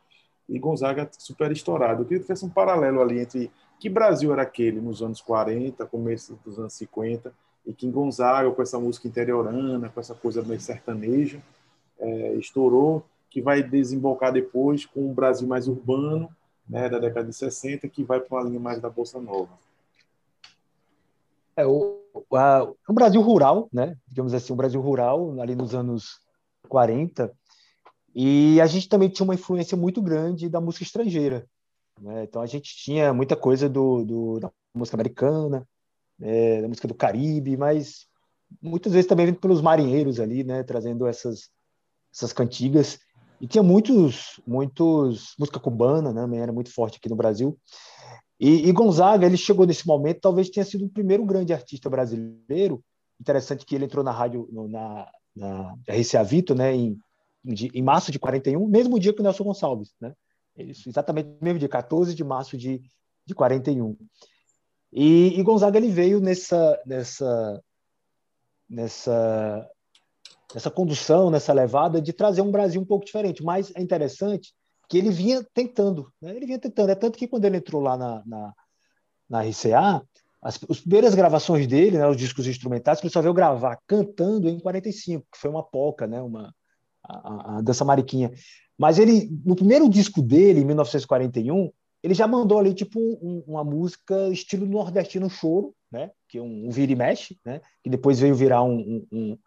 [0.48, 2.02] e Gonzaga super estourado.
[2.02, 5.85] Eu queria que tivesse um paralelo ali entre que Brasil era aquele nos anos 40,
[5.87, 7.32] começo dos anos 50,
[7.66, 11.42] e que Gonzaga, com essa música interiorana, com essa coisa meio sertaneja,
[11.98, 16.30] é, estourou, que vai desembocar depois com um Brasil mais urbano,
[16.68, 19.50] né, da década de 60, que vai para uma linha mais da Bolsa Nova.
[21.57, 22.00] É, o,
[22.35, 26.20] a, o Brasil rural, né, digamos assim, o Brasil rural, ali nos anos
[26.68, 27.33] 40,
[28.14, 31.46] e a gente também tinha uma influência muito grande da música estrangeira.
[32.00, 32.24] Né?
[32.24, 35.66] Então a gente tinha muita coisa do, do da música americana,
[36.20, 38.07] é, da música do Caribe, mas
[38.61, 40.62] muitas vezes também vindo pelos marinheiros ali, né?
[40.62, 41.50] trazendo essas,
[42.14, 42.98] essas cantigas.
[43.40, 46.38] E tinha muitos, muitos música cubana, né?
[46.38, 47.59] Era muito forte aqui no Brasil.
[48.38, 52.83] E, e, Gonzaga, ele chegou nesse momento, talvez tenha sido o primeiro grande artista brasileiro.
[53.20, 56.75] Interessante que ele entrou na rádio, na, na RCA Vito, né?
[56.75, 56.99] Em
[57.46, 60.12] em março de 41, mesmo dia que o Nelson Gonçalves, né?
[60.57, 62.81] Isso, exatamente mesmo dia, 14 de março de,
[63.25, 63.96] de 41.
[64.92, 67.62] E, e Gonzaga ele veio nessa nessa
[68.68, 69.68] nessa
[70.54, 73.42] nessa condução, nessa levada de trazer um Brasil um pouco diferente.
[73.42, 74.52] Mas é interessante
[74.88, 76.35] que ele vinha tentando, né?
[76.35, 76.90] ele vinha tentando.
[76.90, 78.54] É tanto que quando ele entrou lá na, na,
[79.28, 80.02] na RCA,
[80.40, 84.61] as, as, primeiras gravações dele, né, os discos instrumentais, ele só veio gravar cantando em
[84.61, 86.54] 45, que foi uma polca, né, uma,
[87.02, 88.30] a, a, dança mariquinha.
[88.78, 91.70] Mas ele, no primeiro disco dele, em 1941,
[92.02, 96.66] ele já mandou ali tipo um, uma música estilo nordestino choro, né, que é um,
[96.66, 99.38] um vira e mexe, né, que depois veio virar um, um,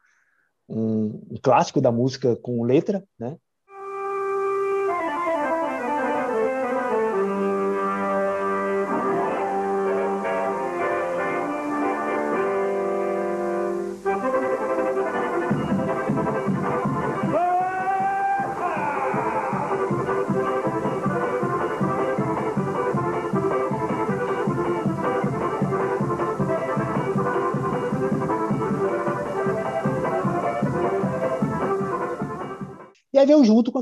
[0.70, 3.38] um, um clássico da música com letra, né,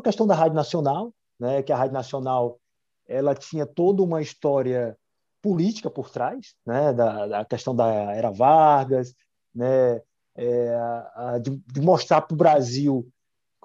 [0.08, 2.58] questão da Rádio Nacional, né, que a Rádio Nacional
[3.06, 4.98] ela tinha toda uma história
[5.42, 9.14] política por trás, né, da, da questão da era Vargas,
[9.54, 10.02] né,
[10.36, 10.76] é,
[11.14, 13.06] a, de, de, mostrar para o Brasil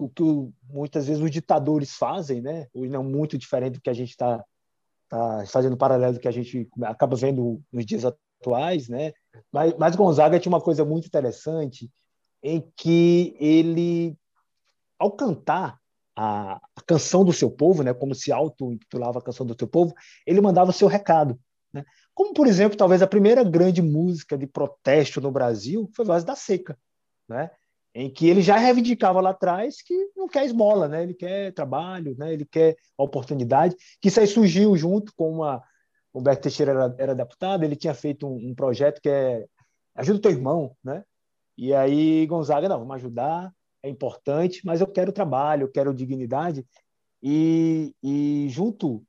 [0.00, 0.22] o que
[0.68, 4.44] muitas vezes os ditadores fazem, né, ou não muito diferente do que a gente está
[5.08, 9.12] tá fazendo paralelo do que a gente acaba vendo nos dias atuais, né,
[9.52, 11.88] mas, mas Gonzaga tinha uma coisa muito interessante
[12.42, 14.18] em que ele
[14.98, 15.81] ao cantar
[16.16, 19.94] a, a, canção do seu povo, né, como se auto-intitulava a canção do seu povo,
[20.26, 21.38] ele mandava o seu recado.
[21.72, 21.84] Né?
[22.14, 26.36] Como, por exemplo, talvez a primeira grande música de protesto no Brasil foi Voz da
[26.36, 26.78] Seca,
[27.28, 27.50] né?
[27.94, 31.02] em que ele já reivindicava lá atrás que não quer esmola, né?
[31.02, 32.32] ele quer trabalho, né?
[32.32, 35.62] ele quer oportunidade, que isso aí surgiu junto com uma...
[36.14, 39.46] O Humberto Teixeira era, era deputado, ele tinha feito um, um projeto que é
[39.94, 41.04] Ajuda o teu irmão, né?
[41.56, 46.64] E aí Gonzaga, não, vamos ajudar, é importante, mas eu quero trabalho, eu quero dignidade.
[47.22, 49.02] E, e junto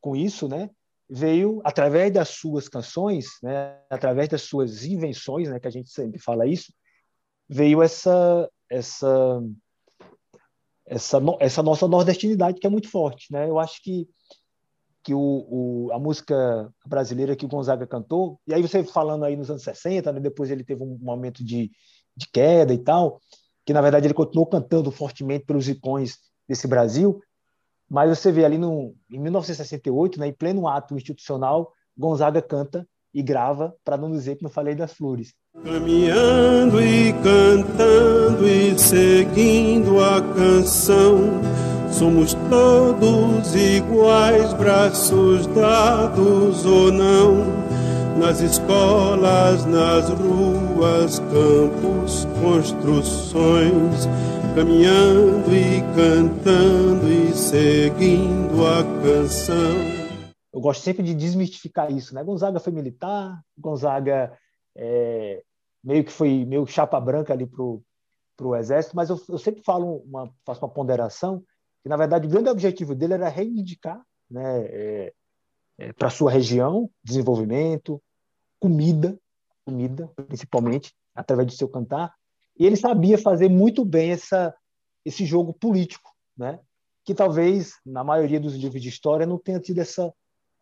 [0.00, 0.70] com isso, né,
[1.08, 6.18] veio, através das suas canções, né, através das suas invenções, né, que a gente sempre
[6.20, 6.72] fala isso,
[7.48, 9.42] veio essa, essa,
[10.86, 13.32] essa, essa nossa nordestinidade que é muito forte.
[13.32, 13.48] Né?
[13.48, 14.08] Eu acho que,
[15.02, 19.36] que o, o, a música brasileira que o Gonzaga cantou, e aí você falando aí
[19.36, 21.70] nos anos 60, né, depois ele teve um momento de,
[22.16, 23.20] de queda e tal,
[23.64, 27.20] que na verdade ele continuou cantando fortemente pelos icões desse Brasil,
[27.88, 33.22] mas você vê ali no, em 1968, né, em pleno ato institucional, Gonzaga canta e
[33.22, 35.32] grava, para não dizer que não falei das flores.
[35.62, 41.40] Caminhando e cantando e seguindo a canção,
[41.92, 47.63] somos todos iguais, braços dados ou não
[48.18, 54.06] nas escolas, nas ruas, campos, construções,
[54.54, 59.74] caminhando e cantando e seguindo a canção.
[60.52, 62.22] Eu gosto sempre de desmistificar isso, né?
[62.22, 64.36] Gonzaga foi militar, Gonzaga
[64.76, 65.42] é,
[65.82, 67.82] meio que foi meio chapa branca ali pro
[68.36, 71.44] pro exército, mas eu, eu sempre falo uma faço uma ponderação
[71.82, 74.00] que na verdade o grande objetivo dele era reivindicar,
[74.30, 74.64] né?
[74.66, 75.12] É,
[75.78, 78.02] é, para sua região, desenvolvimento,
[78.60, 79.18] comida,
[79.64, 82.14] comida principalmente, através do seu cantar.
[82.58, 84.54] E ele sabia fazer muito bem essa,
[85.04, 86.60] esse jogo político, né?
[87.04, 90.12] que talvez, na maioria dos livros de história, não tenha tido essa,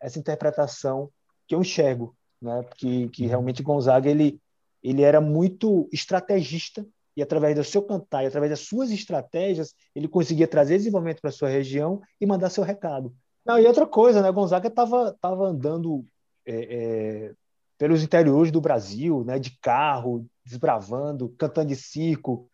[0.01, 1.11] essa interpretação
[1.47, 2.17] que eu enxergo.
[2.41, 2.65] Né?
[2.77, 4.41] Que, que realmente Gonzaga ele,
[4.83, 6.85] ele era muito estrategista
[7.17, 11.31] e através do seu cantar e através das suas estratégias ele conseguia trazer desenvolvimento para
[11.31, 13.15] sua região e mandar seu recado.
[13.45, 14.31] Não, e outra coisa, né?
[14.31, 16.05] Gonzaga estava tava andando
[16.47, 17.35] é, é,
[17.77, 19.39] pelos interiores do Brasil, né?
[19.39, 22.49] De carro, desbravando, cantando de circo,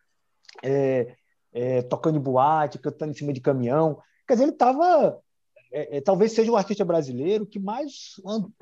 [0.62, 1.14] é,
[1.52, 4.00] é tocando boate, cantando em cima de caminhão.
[4.26, 5.20] Quer dizer, ele estava
[5.72, 8.14] é, é, talvez seja o artista brasileiro que mais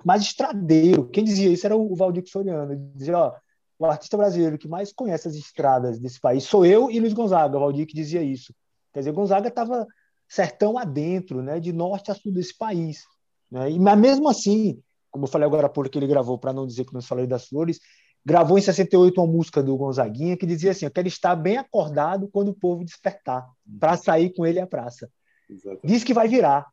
[0.05, 1.09] mais estradeiro.
[1.09, 2.73] Quem dizia isso era o Valdir Soriano.
[2.73, 3.35] Ele dizia, ó,
[3.79, 7.57] o artista brasileiro que mais conhece as estradas desse país sou eu e Luiz Gonzaga.
[7.57, 8.53] O Valdir que dizia isso.
[8.93, 9.87] Quer dizer, Gonzaga estava
[10.29, 13.05] sertão adentro, né, de norte a sul desse país.
[13.51, 13.71] Né?
[13.71, 16.85] E, mas mesmo assim, como eu falei agora por que ele gravou, para não dizer
[16.85, 17.79] que não falei das flores,
[18.25, 22.29] gravou em 68 uma música do Gonzaguinha que dizia assim: Eu quero estar bem acordado
[22.29, 23.47] quando o povo despertar,
[23.79, 25.09] para sair com ele à praça.
[25.49, 25.87] Exatamente.
[25.87, 26.67] Diz que vai virar.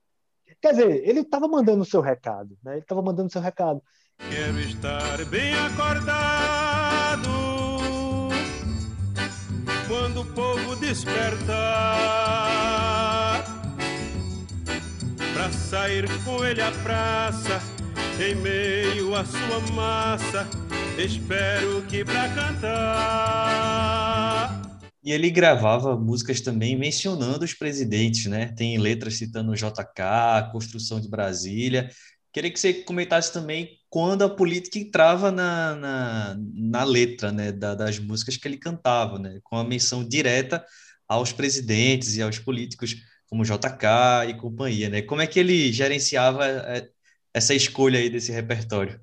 [0.61, 2.73] Quer dizer, ele estava mandando o seu recado, né?
[2.73, 3.81] ele estava mandando o seu recado.
[4.29, 7.29] Quero estar bem acordado
[9.87, 12.03] quando o povo despertar
[15.43, 17.61] para sair com ele à praça
[18.17, 20.47] em meio à sua massa.
[20.97, 23.43] Espero que para cantar.
[25.03, 28.53] E ele gravava músicas também mencionando os presidentes, né?
[28.55, 31.89] Tem letras citando JK, construção de Brasília.
[32.31, 37.75] Queria que você comentasse também quando a política entrava na, na, na letra né, da,
[37.75, 40.63] das músicas que ele cantava, né, com a menção direta
[41.05, 42.95] aos presidentes e aos políticos
[43.33, 44.89] como JK e companhia.
[44.89, 45.01] Né?
[45.01, 46.87] Como é que ele gerenciava é,
[47.33, 49.01] essa escolha aí desse repertório?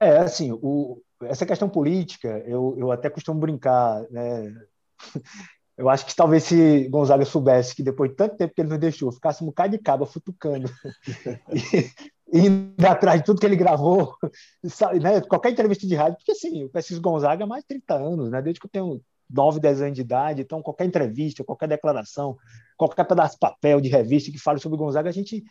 [0.00, 4.50] É, assim, o, essa questão política, eu, eu até costumo brincar, né?
[5.76, 8.78] Eu acho que talvez se Gonzaga soubesse que depois de tanto tempo que ele nos
[8.78, 10.70] deixou, ficasse um bocado de cabo futucando
[12.32, 14.14] indo atrás de tudo que ele gravou,
[15.02, 15.20] né?
[15.22, 18.40] qualquer entrevista de rádio, porque assim, eu preciso Gonzaga há mais de 30 anos, né?
[18.40, 22.36] desde que eu tenho 9, 10 anos de idade, então qualquer entrevista, qualquer declaração,
[22.76, 25.42] qualquer pedaço de papel, de revista que fale sobre Gonzaga, a gente,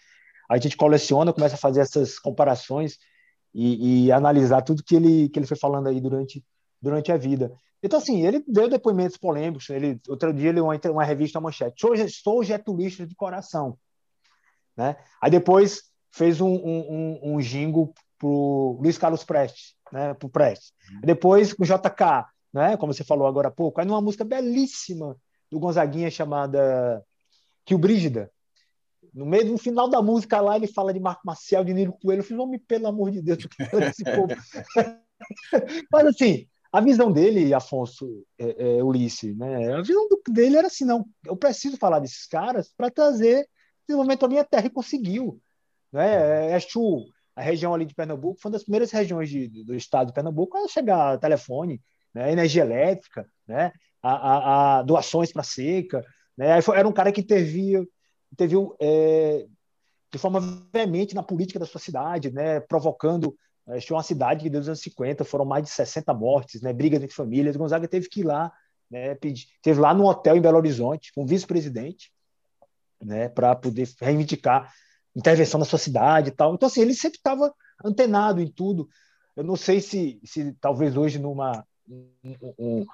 [0.50, 2.98] a gente coleciona, começa a fazer essas comparações
[3.54, 6.44] e, e analisar tudo que ele, que ele foi falando aí durante,
[6.82, 7.52] durante a vida.
[7.82, 9.70] Então, assim, ele deu depoimentos polêmicos.
[9.70, 13.78] Ele, outro dia, ele uma, uma revista uma manchete: sou, sou getulista de coração.
[14.76, 14.96] Né?
[15.22, 20.30] Aí depois fez um, um, um, jingo para o Luiz Carlos Prestes, né, para o
[20.30, 20.72] Prestes.
[20.92, 21.02] Uhum.
[21.04, 25.18] Depois com o JK, né, como você falou agora há pouco, aí numa música belíssima
[25.50, 27.04] do Gonzaguinha chamada
[27.68, 28.32] Rio Brígida.
[29.14, 32.22] No meio no final da música lá, ele fala de Marco Maciel, de Nilo Coelho.
[32.22, 33.40] Eu falei, homem, pelo amor de Deus,
[33.90, 34.28] esse povo.
[35.92, 39.74] Mas assim, a visão dele, Afonso é, é, Ulisses, né?
[39.76, 43.48] A visão do, dele era assim, não, eu preciso falar desses caras para trazer
[43.88, 45.40] desenvolvimento à minha terra e conseguiu.
[45.92, 46.52] Né?
[46.52, 46.60] É,
[47.36, 50.58] a região ali de Pernambuco, foi uma das primeiras regiões de, do estado de Pernambuco
[50.58, 51.82] a chegar telefone,
[52.14, 52.32] né?
[52.32, 53.72] energia elétrica, né?
[54.02, 56.06] a, a, a doações para seca.
[56.38, 56.62] Né?
[56.62, 57.86] Foi, era um cara que intervia,
[58.32, 59.46] interviu é,
[60.12, 60.40] de forma
[60.72, 62.60] veemente na política da sua cidade, né?
[62.60, 63.36] provocando.
[63.68, 66.74] É, tinha uma cidade que, desde os anos 50, foram mais de 60 mortes, né?
[66.74, 67.56] brigas entre famílias.
[67.56, 68.52] Gonzaga teve que ir lá,
[68.92, 69.16] né?
[69.16, 72.12] Pedir, teve lá no hotel em Belo Horizonte, com o vice-presidente,
[73.02, 73.30] né?
[73.30, 74.72] para poder reivindicar
[75.16, 76.54] intervenção na sua cidade e tal.
[76.54, 78.88] Então, assim, ele sempre estava antenado em tudo.
[79.36, 82.86] Eu não sei se, se talvez hoje numa um,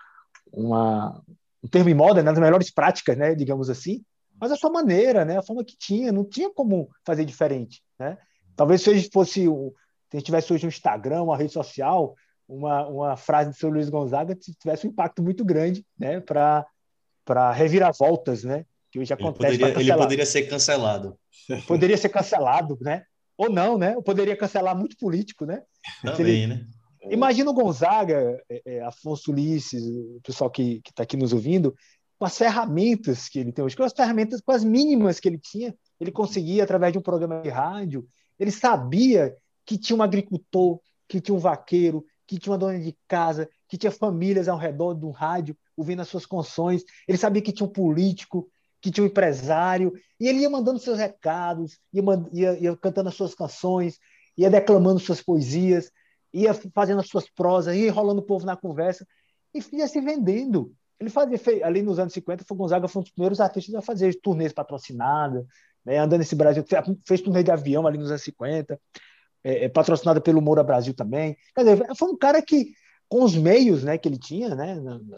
[0.52, 1.22] uma,
[1.64, 4.04] um termo em moda, né, nas melhores práticas, né, digamos assim,
[4.40, 8.18] mas a sua maneira, né, a forma que tinha, não tinha como fazer diferente, né?
[8.56, 9.74] Talvez se fosse o,
[10.10, 12.16] se a gente tivesse hoje um Instagram, uma rede social,
[12.48, 16.66] uma, uma frase do seu Luiz Gonzaga tivesse um impacto muito grande, né, para
[17.26, 19.54] para reviravoltas, né, que hoje acontece.
[19.56, 21.20] Ele poderia, ele poderia ser cancelado.
[21.68, 23.04] Poderia ser cancelado, né?
[23.38, 23.96] Ou não, né?
[23.96, 25.64] Ou poderia cancelar muito político, né?
[26.04, 26.48] Também, ele...
[26.48, 26.68] né?
[27.04, 31.74] Imagina o Gonzaga, é, é, Afonso Ulisses, o pessoal que está aqui nos ouvindo,
[32.18, 35.38] com as ferramentas que ele tem hoje, com as ferramentas, com as mínimas que ele
[35.38, 38.06] tinha, ele conseguia através de um programa de rádio,
[38.38, 39.36] ele sabia
[39.66, 43.78] que tinha um agricultor, que tinha um vaqueiro, que tinha uma dona de casa, que
[43.78, 47.72] tinha famílias ao redor do rádio ouvindo as suas canções, ele sabia que tinha um
[47.72, 48.50] político,
[48.82, 53.16] que tinha um empresário, e ele ia mandando seus recados, ia, ia, ia cantando as
[53.16, 53.98] suas canções,
[54.38, 55.90] ia declamando suas poesias,
[56.34, 59.06] ia fazendo as suas prosas, ia enrolando o povo na conversa,
[59.54, 60.74] e ia se vendendo.
[61.00, 64.20] Ele fazia, ali nos anos 50, o Gonzaga foi um dos primeiros artistas a fazer
[64.22, 65.46] turnês patrocinadas,
[65.86, 66.64] né, andando nesse Brasil,
[67.06, 68.80] fez turnê de avião ali nos anos 50,
[69.44, 71.38] é, é, patrocinada pelo Moura Brasil também.
[71.56, 72.74] Quer dizer, foi um cara que
[73.10, 74.76] com os meios né, que ele tinha né,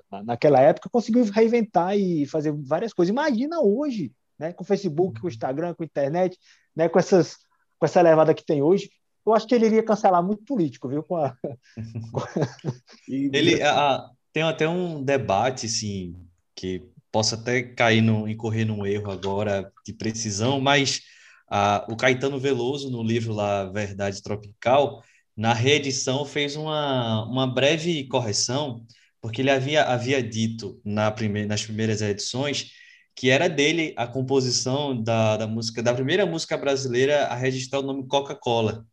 [0.09, 3.11] na, naquela época, conseguiu reinventar e fazer várias coisas.
[3.11, 6.37] Imagina hoje, né, com o Facebook, com o Instagram, com a internet,
[6.73, 7.35] né, com, essas,
[7.77, 8.89] com essa levada que tem hoje.
[9.25, 11.03] Eu acho que ele iria cancelar muito político, viu?
[11.03, 11.35] Com a...
[13.07, 16.15] ele a, tem até um debate, assim,
[16.55, 21.01] que possa até cair no, incorrer num erro agora de precisão, mas
[21.49, 25.03] a, o Caetano Veloso, no livro lá Verdade Tropical,
[25.35, 28.85] na reedição fez uma, uma breve correção,
[29.21, 32.71] porque ele havia, havia dito na primeir, nas primeiras edições
[33.15, 37.83] que era dele a composição da, da música, da primeira música brasileira a registrar o
[37.83, 38.85] nome Coca-Cola.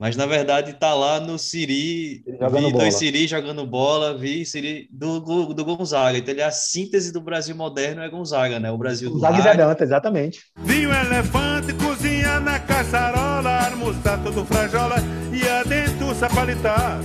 [0.00, 2.84] Mas na verdade está lá no Siri, jogando vi bola.
[2.84, 6.16] dois Siri jogando bola, vi Siri do, do Gonzaga.
[6.16, 8.70] Então ele é a síntese do Brasil moderno é Gonzaga, né?
[8.70, 10.40] O Brasil Gonzaga do Gonzaga exatamente.
[10.56, 14.96] Vinho elefante, cozinha na caçarola, almoçar todo frajola
[15.34, 16.98] e adentro sapalitar.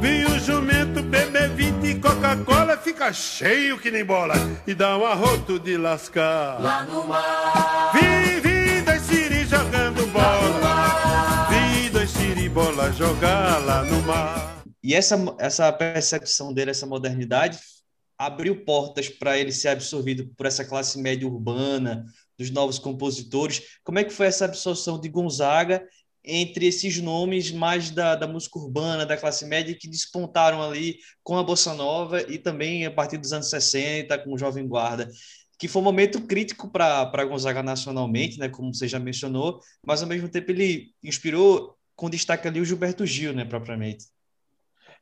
[0.00, 4.34] Vinho jumento, bebê 20 Coca-Cola, fica cheio que nem bola
[4.66, 6.60] e dá um arroto de lascar.
[6.60, 7.90] Lá no mar.
[7.92, 8.13] Vive
[12.96, 14.62] jogar lá no mar.
[14.82, 17.58] E essa, essa percepção dele, essa modernidade,
[18.16, 22.04] abriu portas para ele ser absorvido por essa classe média urbana,
[22.38, 23.78] dos novos compositores.
[23.82, 25.84] Como é que foi essa absorção de Gonzaga
[26.24, 31.36] entre esses nomes mais da, da música urbana, da classe média, que despontaram ali com
[31.36, 35.10] a Bossa Nova e também a partir dos anos 60, com o Jovem Guarda,
[35.58, 40.08] que foi um momento crítico para Gonzaga nacionalmente, né, como você já mencionou, mas ao
[40.08, 44.06] mesmo tempo ele inspirou com destaque ali o Gilberto Gil, né, propriamente.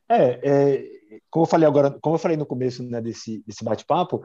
[0.09, 0.93] É, é
[1.29, 4.23] como eu falei agora, como eu falei no começo né, desse, desse bate-papo,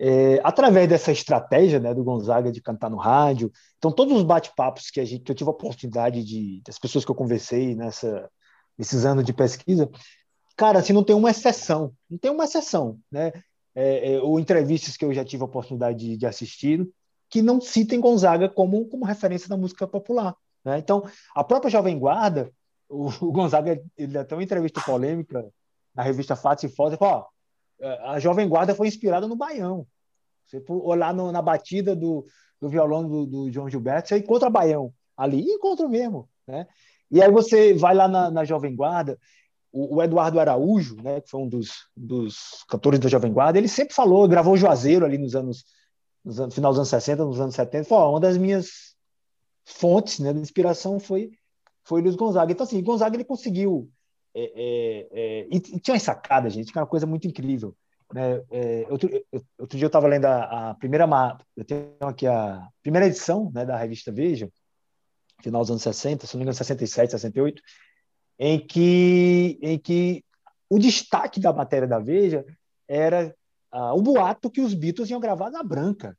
[0.00, 4.90] é, através dessa estratégia né, do Gonzaga de cantar no rádio, então todos os bate-papos
[4.90, 8.30] que, a gente, que eu tive a oportunidade de, das pessoas que eu conversei nessa,
[8.76, 9.90] nesses anos de pesquisa,
[10.56, 13.32] cara, assim, não tem uma exceção, não tem uma exceção, né?
[13.74, 16.84] É, é, ou entrevistas que eu já tive a oportunidade de, de, assistir,
[17.30, 20.34] que não citem Gonzaga como, como referência da música popular.
[20.64, 20.78] Né?
[20.78, 21.02] Então,
[21.34, 22.50] a própria Jovem Guarda,
[22.88, 25.44] o, o Gonzaga, ele até uma entrevista polêmica
[25.94, 27.26] na revista Fatos e Fotos, ó,
[28.04, 29.86] a Jovem Guarda foi inspirada no Baião.
[30.46, 32.26] Você olhar no, na batida do,
[32.60, 36.28] do violão do, do, João Gilberto, você encontra Baião ali, encontra mesmo.
[36.46, 36.66] Né?
[37.10, 39.18] E aí você vai lá na, na Jovem Guarda,
[39.70, 43.68] o, o, Eduardo Araújo, né, que foi um dos, dos cantores da Jovem Guarda, ele
[43.68, 45.64] sempre falou, gravou Juazeiro ali nos anos,
[46.24, 48.96] nos anos final dos anos 60, nos anos 70, falou, uma das minhas
[49.68, 51.30] fontes né, de inspiração foi,
[51.84, 52.50] foi Luiz Gonzaga.
[52.50, 53.90] Então, assim, Gonzaga ele conseguiu
[54.34, 57.76] é, é, é, e, e, tinha uma sacada, gente, que é uma coisa muito incrível.
[58.12, 58.42] Né?
[58.50, 59.10] É, outro,
[59.58, 61.06] outro, dia eu estava lendo a, a, primeira,
[61.54, 64.50] eu tenho aqui a primeira edição né, da revista Veja,
[65.42, 67.62] final dos anos 60, se não me engano, 67, 68,
[68.38, 70.24] em que, em que
[70.70, 72.44] o destaque da matéria da Veja
[72.86, 73.34] era
[73.74, 76.16] uh, o boato que os Beatles iam gravar na Branca,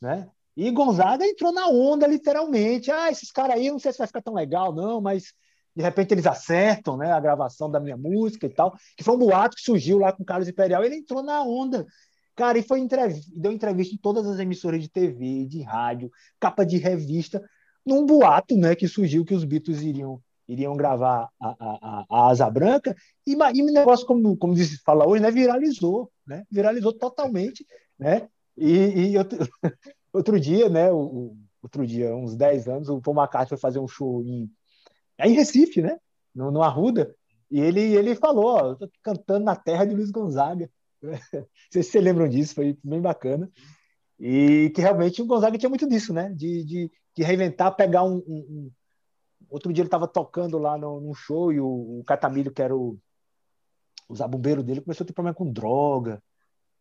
[0.00, 0.28] né?
[0.56, 2.90] E Gonzaga entrou na onda, literalmente.
[2.90, 5.32] Ah, esses caras aí, não sei se vai ficar tão legal, não, mas
[5.74, 9.18] de repente eles acertam né, a gravação da minha música e tal, que foi um
[9.18, 11.86] boato que surgiu lá com o Carlos Imperial, ele entrou na onda.
[12.34, 12.86] Cara, e foi
[13.28, 17.42] deu entrevista em todas as emissoras de TV, de rádio, capa de revista,
[17.84, 20.20] num boato né, que surgiu que os Beatles iriam
[20.50, 25.06] iriam gravar a, a, a Asa Branca, e, e o negócio, como, como se fala
[25.06, 27.64] hoje, né, viralizou, né, viralizou totalmente,
[27.96, 29.38] né, e, e outro,
[30.12, 33.88] outro dia, né, o, outro dia, uns 10 anos, o Paul McCartney foi fazer um
[33.88, 34.50] show em
[35.18, 35.98] é em Recife, né?
[36.34, 37.14] No, no Arruda.
[37.50, 40.70] E ele, ele falou, ó, tô cantando na terra de Luiz Gonzaga.
[41.02, 41.18] Não
[41.70, 43.50] sei se vocês lembram disso, foi bem bacana.
[44.18, 46.30] E que realmente o Gonzaga tinha muito disso, né?
[46.30, 48.70] De, de, de reinventar, pegar um, um, um...
[49.50, 52.74] Outro dia ele estava tocando lá no, num show e o, o Catamilho, que era
[52.74, 52.98] o,
[54.08, 56.22] o zabumbeiro dele, começou a ter problema com droga,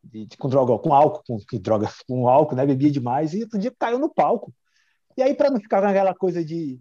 [0.03, 2.65] de, de, com droga, com álcool, com que droga, com álcool, né?
[2.65, 4.53] Bebia demais, e outro dia caiu no palco.
[5.17, 6.79] E aí, para não ficar com aquela coisa de,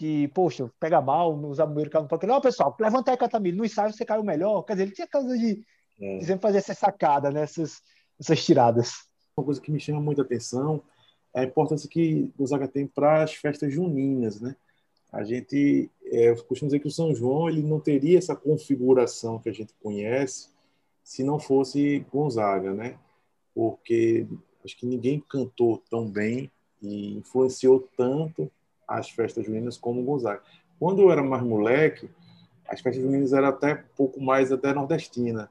[0.00, 4.02] que, poxa, pega mal, os americanos falam, não, pessoal, levanta aí, Catamilho, no ensaio você
[4.02, 4.62] caiu melhor.
[4.62, 5.62] Quer dizer, ele tinha causa de,
[6.00, 6.16] é.
[6.16, 7.42] de sempre fazer essa sacada, né?
[7.42, 7.82] essas,
[8.18, 8.92] essas tiradas.
[9.36, 10.82] Uma coisa que me chama muita atenção
[11.34, 14.56] é a importância que Gonzaga tem para as festas juninas, né?
[15.12, 19.38] A gente, é, eu costumo dizer que o São João ele não teria essa configuração
[19.38, 20.48] que a gente conhece
[21.02, 22.98] se não fosse Gonzaga, né?
[23.54, 24.26] Porque
[24.64, 26.50] acho que ninguém cantou tão bem
[26.82, 28.50] e influenciou tanto
[28.86, 30.42] as festas juninas como Gonzaga.
[30.78, 32.10] Quando eu era mais moleque,
[32.68, 35.50] as festas juninas eram até um pouco mais até nordestina.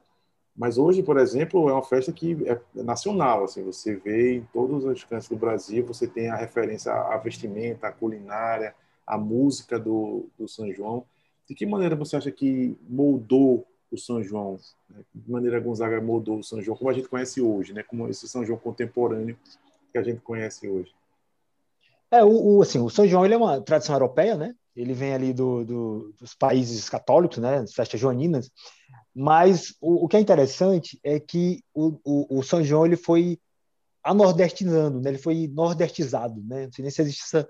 [0.56, 3.44] Mas hoje, por exemplo, é uma festa que é nacional.
[3.44, 7.88] Assim, você vê em todos os cantos do Brasil, você tem a referência à vestimenta,
[7.88, 8.74] à culinária,
[9.06, 11.04] à música do, do São João.
[11.48, 14.58] De que maneira você acha que moldou o São João?
[14.88, 15.02] Né?
[15.14, 17.82] De maneira Gonzaga moldou o São João, como a gente conhece hoje, né?
[17.82, 19.36] como esse São João contemporâneo
[19.92, 20.92] que a gente conhece hoje?
[22.10, 24.54] É, o, o, assim, o São João ele é uma tradição europeia, né?
[24.74, 27.64] Ele vem ali do, do, dos países católicos, né?
[27.68, 28.50] Festas joaninas.
[29.14, 33.38] Mas o, o, que é interessante é que o, o, o São João ele foi
[34.02, 35.10] anordestinando, né?
[35.10, 36.66] Ele foi nordestizado, né?
[36.66, 37.48] Não sei nem se existe essa,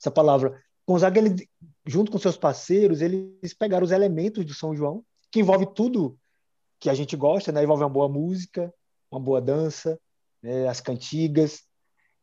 [0.00, 0.58] essa palavra.
[0.86, 1.46] Gonzaga, ele,
[1.86, 6.18] junto com seus parceiros, eles pegaram os elementos do São João, que envolve tudo
[6.80, 7.62] que a gente gosta, né?
[7.62, 8.72] Envolve uma boa música,
[9.10, 9.98] uma boa dança,
[10.42, 10.68] né?
[10.68, 11.62] as cantigas,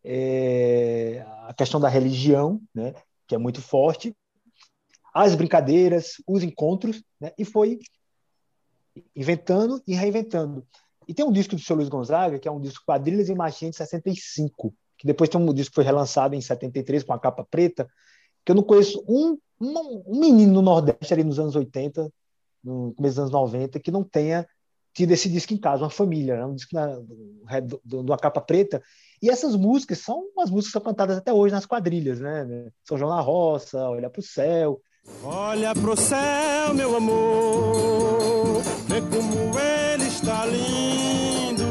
[0.06, 2.94] é, a questão da religião, né,
[3.28, 4.16] que é muito forte,
[5.12, 7.80] as brincadeiras, os encontros, né, e foi
[9.16, 10.66] inventando e reinventando.
[11.08, 11.74] E tem um disco do Sr.
[11.74, 15.54] Luiz Gonzaga, que é um disco Quadrilhas e Machinha de 65, que depois tem um
[15.54, 17.88] disco que foi relançado em 73 com a capa preta,
[18.46, 22.12] que eu não conheço um, um, um menino no Nordeste ali nos anos 80,
[22.66, 24.46] no começo dos anos 90, que não tenha
[24.94, 26.46] tido esse disco em casa, uma família, né?
[26.46, 26.88] um disco na,
[27.60, 28.82] do, do, de uma capa preta,
[29.22, 32.70] e essas músicas são umas músicas que são cantadas até hoje nas quadrilhas, né?
[32.84, 34.82] São João na Roça, Olha pro Céu.
[35.24, 41.64] Olha pro céu, meu amor, vê como ele está lindo.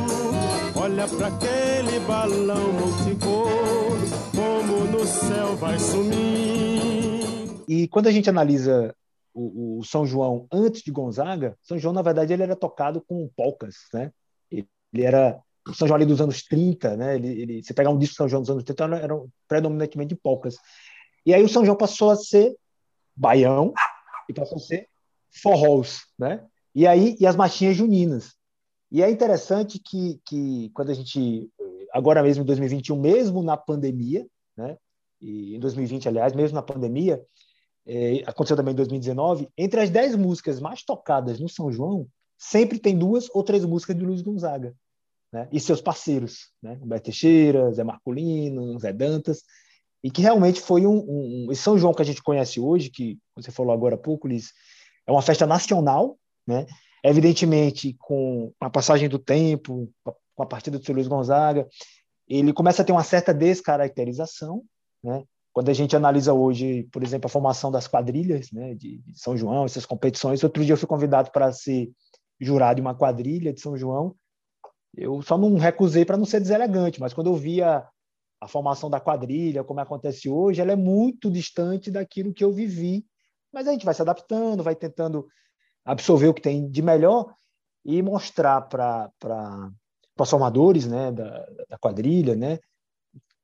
[0.76, 3.98] Olha para aquele balão multicor,
[4.34, 7.64] como no céu vai sumindo.
[7.66, 8.94] E quando a gente analisa
[9.34, 13.28] o, o, São João antes de Gonzaga, São João, na verdade, ele era tocado com
[13.36, 14.12] polcas, né?
[14.50, 17.16] Ele, era o São João ali dos anos 30, né?
[17.16, 19.14] Ele, ele, você pegar um disco São João dos anos 30, era, era
[19.48, 20.56] predominantemente de polcas.
[21.26, 22.54] E aí o São João passou a ser
[23.16, 23.74] baião
[24.28, 24.88] e passou a ser
[25.42, 26.44] forrós, né?
[26.74, 28.34] E aí e as marchinhas juninas.
[28.90, 31.50] E é interessante que, que quando a gente
[31.92, 34.26] agora mesmo em 2021, mesmo na pandemia,
[34.56, 34.76] né?
[35.20, 37.24] E em 2020, aliás, mesmo na pandemia,
[37.86, 42.06] é, aconteceu também em 2019, entre as dez músicas mais tocadas no São João,
[42.38, 44.74] sempre tem duas ou três músicas de Luiz Gonzaga.
[45.32, 45.48] Né?
[45.52, 46.78] E seus parceiros, né?
[46.80, 49.42] Humberto Teixeira, Zé Marcolino, Zé Dantas,
[50.02, 53.18] e que realmente foi um, um, um São João que a gente conhece hoje, que
[53.34, 54.52] você falou agora há pouco, Liz,
[55.06, 56.16] é uma festa nacional,
[56.46, 56.66] né?
[57.02, 61.66] Evidentemente, com a passagem do tempo, com a partida do seu Luiz Gonzaga,
[62.28, 64.62] ele começa a ter uma certa descaracterização,
[65.02, 65.24] né?
[65.54, 69.64] Quando a gente analisa hoje, por exemplo, a formação das quadrilhas né, de, São João,
[69.64, 71.92] essas competições, outro dia eu fui convidado para ser
[72.40, 74.16] jurado em uma quadrilha de São João.
[74.92, 77.86] Eu só não recusei para não ser deselegante, mas quando eu via
[78.40, 83.06] a formação da quadrilha, como acontece hoje, ela é muito distante daquilo que eu vivi.
[83.52, 85.28] Mas a gente vai se adaptando, vai tentando
[85.84, 87.32] absorver o que tem de melhor
[87.84, 89.08] e mostrar para
[90.18, 92.58] os formadores né, da, da quadrilha né,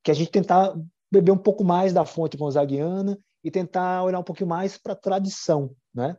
[0.02, 0.74] que a gente tentar
[1.10, 4.96] beber um pouco mais da fonte gonzaguiana e tentar olhar um pouquinho mais para a
[4.96, 6.16] tradição, né?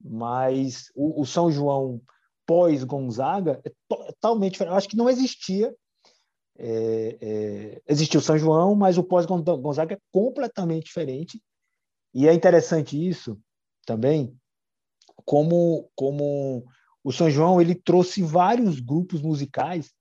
[0.00, 2.00] Mas o, o São João
[2.46, 4.72] pós-Gonzaga é totalmente diferente.
[4.72, 5.74] Eu acho que não existia.
[6.60, 11.40] É, é, existiu o São João, mas o pós-Gonzaga é completamente diferente.
[12.14, 13.38] E é interessante isso
[13.86, 14.36] também,
[15.24, 16.64] como, como
[17.04, 19.92] o São João ele trouxe vários grupos musicais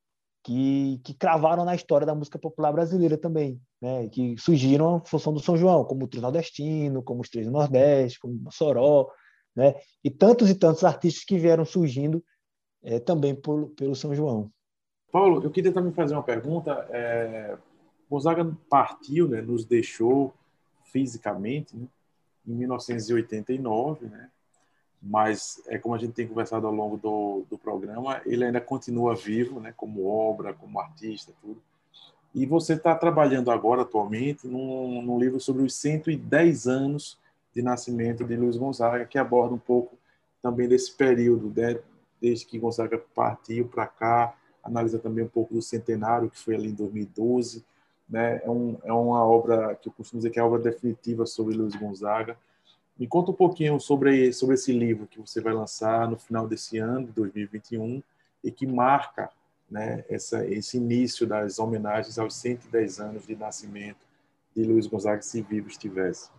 [0.44, 4.08] que, que cravaram na história da música popular brasileira também, né?
[4.10, 7.52] que surgiram em função do São João, como o Trio Nordestino, como os Três do
[7.52, 9.08] Nordeste, como o Soró,
[9.56, 9.76] né?
[10.04, 12.24] e tantos e tantos artistas que vieram surgindo
[12.84, 14.52] é, também por, pelo São João.
[15.12, 16.88] Paulo, eu queria também fazer uma pergunta.
[16.90, 17.58] É,
[18.10, 20.34] Gonzaga partiu, né, nos deixou
[20.86, 21.88] fisicamente né,
[22.48, 24.30] em 1989, né,
[25.02, 29.16] mas é como a gente tem conversado ao longo do, do programa, ele ainda continua
[29.16, 31.62] vivo, né, como obra, como artista, tudo.
[32.38, 37.18] E você está trabalhando agora, atualmente, num, num, livro sobre os 110 anos
[37.52, 39.98] de nascimento de Luiz Gonzaga, que aborda um pouco
[40.40, 41.80] também desse período, né,
[42.22, 46.68] desde que Gonzaga partiu para cá, analisa também um pouco do centenário, que foi ali
[46.68, 47.66] em 2012.
[48.08, 51.26] Né, é, um, é uma obra que eu costumo dizer que é a obra definitiva
[51.26, 52.38] sobre Luiz Gonzaga.
[53.00, 56.78] Me conta um pouquinho sobre, sobre esse livro que você vai lançar no final desse
[56.78, 58.04] ano, de 2021,
[58.44, 59.32] e que marca
[59.70, 64.00] né, essa, esse início das homenagens aos 110 anos de nascimento
[64.56, 66.30] de Luiz Gonzaga, se vivo estivesse.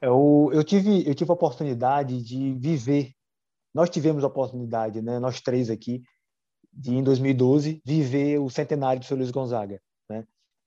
[0.00, 3.12] Eu, eu, tive, eu tive a oportunidade de viver,
[3.74, 6.02] nós tivemos a oportunidade, né, nós três aqui,
[6.72, 9.80] de em 2012, viver o centenário do seu Luiz Gonzaga.
[10.08, 10.24] Né?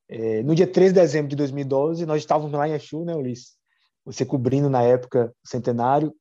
[0.10, 3.58] É, no dia 13 de dezembro de 2012, nós estávamos lá em Exu, né, Ulisses?
[4.06, 6.14] você cobrindo na época o centenário.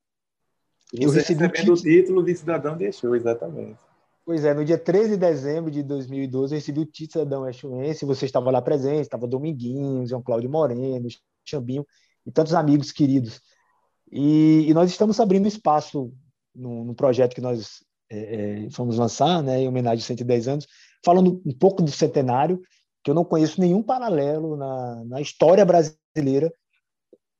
[0.93, 3.79] eu recebi o título de cidadão de Exu, exatamente.
[4.25, 7.49] Pois é, no dia 13 de dezembro de 2012, eu recebi o título de cidadão
[7.49, 11.07] exuense, você estava lá presente, estava Dominguinhos, João Cláudio Moreno,
[11.43, 11.85] Chambinho
[12.25, 13.41] e tantos amigos queridos.
[14.09, 16.13] E, e nós estamos abrindo espaço
[16.55, 20.67] no, no projeto que nós é, é, fomos lançar, né, em homenagem aos 110 anos,
[21.03, 22.61] falando um pouco do centenário,
[23.03, 26.53] que eu não conheço nenhum paralelo na, na história brasileira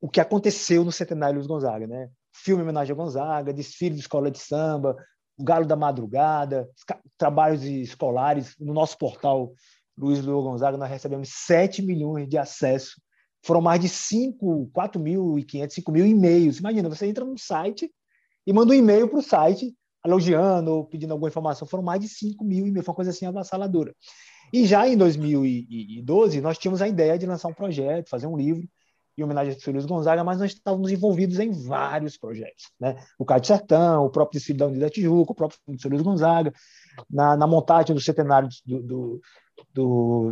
[0.02, 2.10] o que aconteceu no centenário Luiz Gonzaga, né?
[2.34, 4.98] Filme em homenagem a Gonzaga, desfile de escola de samba,
[5.38, 6.70] o Galo da Madrugada,
[7.18, 8.56] trabalhos escolares.
[8.60, 9.54] No nosso portal
[9.98, 13.00] Luiz Luiz Gonzaga, nós recebemos 7 milhões de acessos.
[13.44, 16.60] Foram mais de 5, 4.500, 5 mil e-mails.
[16.60, 17.92] Imagina, você entra no site
[18.46, 19.74] e manda um e-mail para o site
[20.06, 21.68] elogiando pedindo alguma informação.
[21.68, 23.96] Foram mais de 5 mil e-mails, foi uma coisa assim avassaladora.
[24.52, 28.68] E já em 2012, nós tínhamos a ideia de lançar um projeto, fazer um livro,
[29.18, 32.72] em homenagem a Luiz Gonzaga, mas nós estávamos envolvidos em vários projetos.
[32.80, 32.96] Né?
[33.18, 35.90] O Cádio Sertão, o próprio desfile da Unidade Tijuca, o próprio Sr.
[35.90, 36.54] Luiz Gonzaga,
[37.10, 39.22] na, na, montagem do centenário do, do,
[39.74, 40.32] do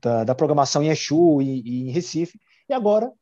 [0.00, 2.38] da, da, programação em Exu e, e, em Recife.
[2.68, 3.12] E agora,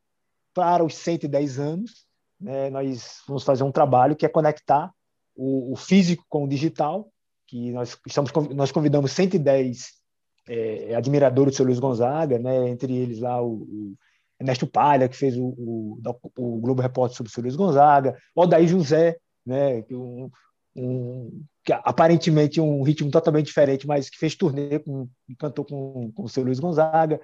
[0.52, 2.06] para os 110 anos,
[2.38, 4.92] né, nós vamos fazer um trabalho que é conectar
[5.34, 7.10] o, o físico com o digital,
[7.46, 10.00] que nós, estamos, nós convidamos 110
[10.48, 11.66] é, admiradores do Sr.
[11.66, 13.96] Luiz Gonzaga, né, entre eles lá o, o
[14.40, 15.98] Ernesto Palha, que fez o, o,
[16.38, 20.30] o Globo Repórter sobre o Luiz Gonzaga, Odaí José, né, um,
[20.74, 26.22] um, que aparentemente um ritmo totalmente diferente, mas que fez turnê, com, cantou com, com
[26.22, 27.20] o seu Luiz Gonzaga,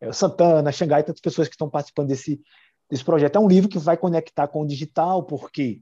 [0.00, 2.40] é, Santana, Xangai, tantas pessoas que estão participando desse,
[2.88, 3.36] desse projeto.
[3.36, 5.80] É um livro que vai conectar com o digital, por quê?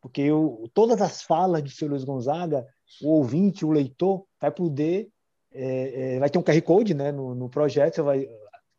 [0.00, 2.64] Porque eu, todas as falas de seu Luiz Gonzaga,
[3.02, 5.08] o ouvinte, o leitor, vai poder.
[5.50, 8.28] É, é, vai ter um QR Code né, no, no projeto, você vai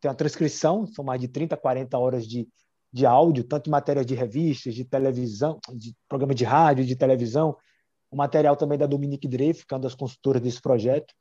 [0.00, 2.48] ter uma transcrição, são mais de 30, 40 horas de,
[2.92, 7.56] de áudio, tanto em matéria de revistas, de televisão, de programa de rádio, de televisão,
[8.10, 11.14] o material também da Dominique Dreff, que é uma das consultoras desse projeto,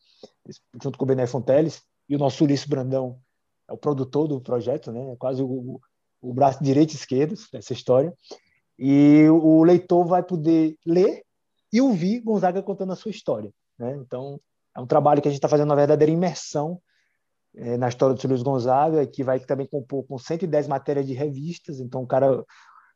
[0.82, 3.20] junto com o Bené Fonteles, e o nosso Ulisses Brandão
[3.68, 5.12] é o produtor do projeto, né?
[5.12, 5.80] é quase o,
[6.20, 8.12] o braço direito e esquerdo dessa história.
[8.80, 11.24] E o leitor vai poder ler
[11.72, 13.54] e ouvir Gonzaga contando a sua história.
[13.78, 13.96] Né?
[13.98, 14.40] Então,
[14.76, 16.82] é um trabalho que a gente está fazendo uma verdadeira imersão
[17.60, 21.80] é, na história do Luiz Gonzaga, que vai também compor com 110 matérias de revistas.
[21.80, 22.44] Então, o cara,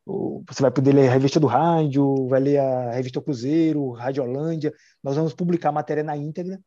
[0.06, 4.72] você vai poder ler a revista do rádio, vai ler a revista Cruzeiro, Rádio Holândia.
[5.02, 6.58] Nós vamos publicar matéria na íntegra.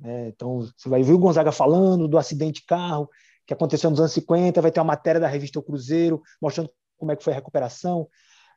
[0.00, 0.28] Né?
[0.28, 3.08] Então, você vai ver o Gonzaga falando do acidente de carro
[3.46, 7.16] que aconteceu nos anos 50, vai ter uma matéria da revista Cruzeiro mostrando como é
[7.16, 8.08] que foi a recuperação.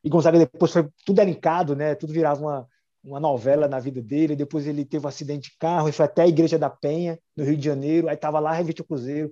[0.04, 1.96] E Gonzaga depois foi tudo elencado, né?
[1.96, 2.68] Tudo virava uma,
[3.06, 4.36] uma novela na vida dele.
[4.36, 7.44] Depois ele teve um acidente de carro e foi até a Igreja da Penha, no
[7.44, 8.10] Rio de Janeiro.
[8.10, 9.32] Aí estava lá a revista Cruzeiro,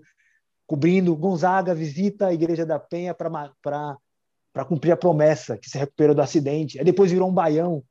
[0.65, 6.21] cobrindo Gonzaga visita a Igreja da Penha para cumprir a promessa que se recuperou do
[6.21, 6.77] acidente.
[6.79, 7.83] Aí depois virou um baião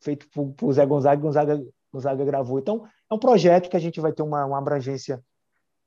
[0.00, 1.62] feito por, por Zé Gonzaga, Gonzaga
[1.92, 2.58] Gonzaga gravou.
[2.58, 5.22] Então, é um projeto que a gente vai ter uma, uma abrangência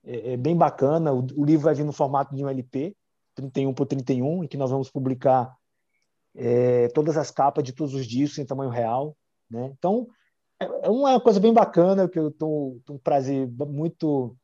[0.04, 1.14] é, é bem bacana.
[1.14, 2.96] O, o, livro vai vir no formato de um LP,
[3.36, 5.56] 31 por 31, em que nós vamos publicar
[6.36, 9.16] é, todas as capas de todos os discos em tamanho real.
[9.52, 9.72] Né?
[9.78, 10.08] Então,
[10.60, 14.36] é, é uma coisa bem bacana que eu estou um prazer muito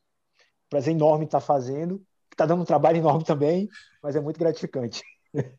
[0.69, 2.01] prazer enorme estar fazendo.
[2.31, 3.67] Está dando um trabalho enorme também,
[4.01, 5.01] mas é muito gratificante.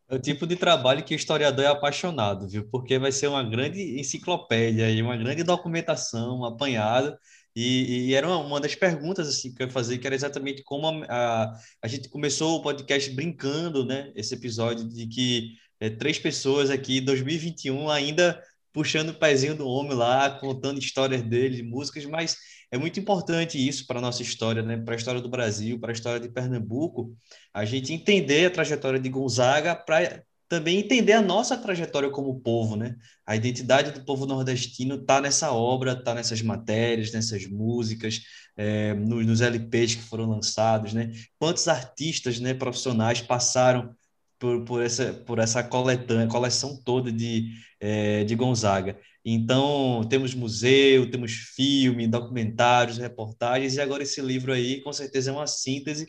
[0.09, 2.68] É o tipo de trabalho que o historiador é apaixonado, viu?
[2.68, 7.16] Porque vai ser uma grande enciclopédia e uma grande documentação, um apanhado
[7.61, 10.62] e, e, era uma, uma, das perguntas assim, que eu ia fazer, que era exatamente
[10.62, 14.12] como a, a, a gente começou o podcast brincando, né?
[14.14, 18.40] Esse episódio de que é, três pessoas aqui, 2021, ainda
[18.73, 22.37] puxando o pezinho do homem lá, contando histórias dele, músicas, mas
[22.71, 24.77] é muito importante isso para a nossa história, né?
[24.77, 27.16] para a história do Brasil, para a história de Pernambuco,
[27.53, 32.75] a gente entender a trajetória de Gonzaga para também entender a nossa trajetória como povo,
[32.75, 32.97] né?
[33.27, 38.23] A identidade do povo nordestino está nessa obra, está nessas matérias, nessas músicas,
[38.57, 41.12] é, nos, nos, LPs que foram lançados, né?
[41.39, 43.95] Quantos artistas, né, profissionais passaram
[44.39, 48.99] por, por essa por essa coletânea, coleção toda de é, de Gonzaga.
[49.24, 55.34] Então temos museu, temos filme, documentários, reportagens e agora esse livro aí, com certeza é
[55.34, 56.07] uma síntese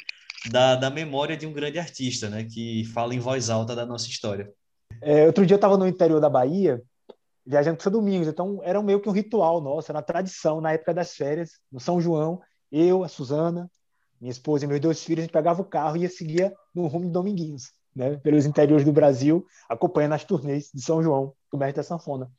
[0.51, 2.45] da, da memória de um grande artista, né?
[2.45, 4.51] Que fala em voz alta da nossa história.
[5.01, 6.81] É, outro dia eu estava no interior da Bahia,
[7.45, 10.73] viajando para São Domingos, então era meio que um ritual nosso, era uma tradição na
[10.73, 13.69] época das férias, no São João, eu, a Suzana,
[14.19, 16.87] minha esposa e meus dois filhos, a gente pegava o carro e ia seguir no
[16.87, 18.17] rumo de Dominguinhos, né?
[18.17, 22.29] Pelos interiores do Brasil, acompanhando as turnês de São João, do mestre da sanfona.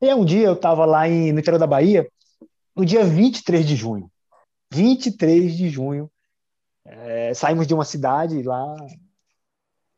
[0.00, 2.08] E um dia eu estava lá em, no interior da Bahia,
[2.74, 4.10] no dia 23 de junho.
[4.72, 6.10] 23 de junho,
[6.84, 8.74] é, saímos de uma cidade lá,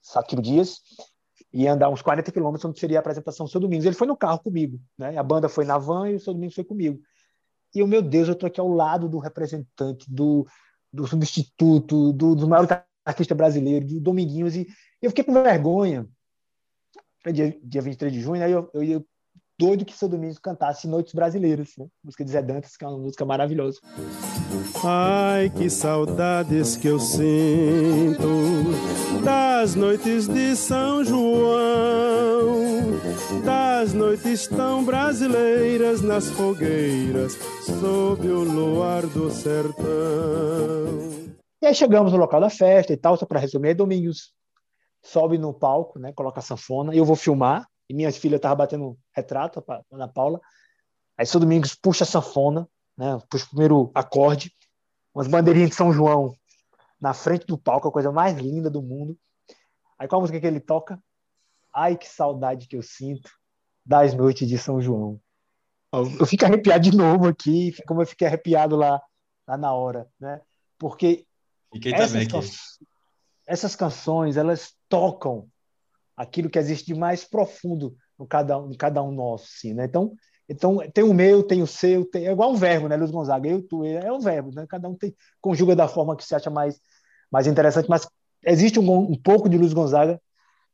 [0.02, 0.80] Sátiro Dias,
[1.52, 3.86] e andar uns 40 quilômetros onde seria a apresentação do seu Domingos.
[3.86, 5.16] Ele foi no carro comigo, né?
[5.16, 7.00] A banda foi na van e o seu Domingos foi comigo.
[7.72, 10.46] E eu, meu Deus, eu estou aqui ao lado do representante, do,
[10.92, 12.66] do substituto, do, do maior
[13.04, 14.66] artista brasileiro, do Dominguinhos, e
[15.02, 16.08] eu fiquei com vergonha.
[17.22, 19.06] Foi dia, dia 23 de junho, aí eu, eu, eu
[19.58, 21.86] doido que seu Domingos cantasse Noites Brasileiras, né?
[22.02, 23.78] música de Zé Dantas, que é uma música maravilhosa.
[24.84, 28.28] Ai, que saudades que eu sinto
[29.24, 32.50] das noites de São João,
[33.44, 41.23] das noites tão brasileiras nas fogueiras, sob o luar do sertão.
[41.64, 44.34] E aí chegamos no local da festa e tal, só para resumir, Domingos
[45.02, 48.54] sobe no palco, né, coloca a sanfona, e eu vou filmar, e minha filha estava
[48.54, 50.42] batendo retrato, a Ana Paula.
[51.16, 54.52] Aí, seu Domingos puxa a sanfona, né, puxa o primeiro acorde,
[55.14, 56.34] umas bandeirinhas de São João
[57.00, 59.16] na frente do palco, a coisa mais linda do mundo.
[59.98, 61.02] Aí, qual a música que ele toca?
[61.72, 63.30] Ai, que saudade que eu sinto
[63.86, 65.18] das noites de São João.
[65.90, 69.00] Eu fico arrepiado de novo aqui, como eu fiquei arrepiado lá,
[69.48, 70.42] lá na hora, né?
[70.78, 71.26] Porque
[71.92, 72.40] essas, can...
[73.46, 75.48] essas canções, elas tocam
[76.16, 79.84] aquilo que existe de mais profundo no cada, em cada um nosso, assim, né?
[79.84, 80.14] Então,
[80.48, 83.48] então tem o meu, tem o seu, tem, é igual um verbo, né, Luiz Gonzaga?
[83.48, 84.66] Eu, tu, é um verbo, né?
[84.68, 86.80] Cada um tem, conjuga da forma que se acha mais,
[87.30, 88.06] mais interessante, mas
[88.44, 90.20] existe um, um pouco de Luiz Gonzaga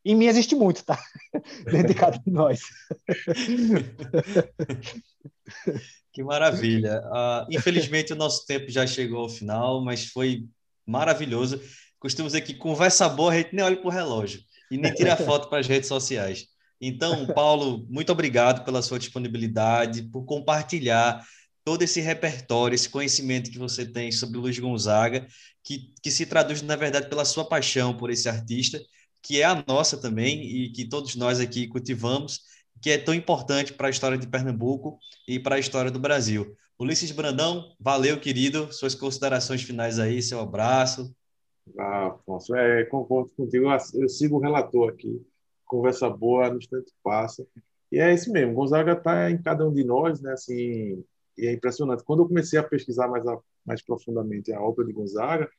[0.04, 0.98] em mim existe muito, tá?
[1.70, 2.60] Dentro de cada um de nós.
[6.12, 7.00] Que maravilha.
[7.06, 10.44] Uh, infelizmente, o nosso tempo já chegou ao final, mas foi
[10.86, 11.60] maravilhoso.
[11.98, 15.16] costumo dizer que conversa boa, a gente nem olha para o relógio e nem tira
[15.18, 16.46] foto para as redes sociais.
[16.80, 21.22] Então, Paulo, muito obrigado pela sua disponibilidade, por compartilhar
[21.64, 25.26] todo esse repertório, esse conhecimento que você tem sobre Luiz Gonzaga,
[25.62, 28.80] que, que se traduz, na verdade, pela sua paixão por esse artista,
[29.22, 32.40] que é a nossa também e que todos nós aqui cultivamos,
[32.80, 36.56] que é tão importante para a história de Pernambuco e para a história do Brasil.
[36.80, 38.72] Ulisses Brandão, valeu, querido.
[38.72, 41.14] Suas considerações finais aí, seu abraço.
[41.78, 43.66] Ah, Afonso, é, concordo contigo.
[43.92, 45.20] Eu sigo o relator aqui.
[45.66, 47.46] Conversa boa, no instante passa.
[47.92, 48.54] E é isso mesmo.
[48.54, 50.32] Gonzaga está em cada um de nós, né?
[50.32, 51.04] Assim,
[51.36, 52.02] e é impressionante.
[52.02, 55.50] Quando eu comecei a pesquisar mais, a, mais profundamente a obra de Gonzaga,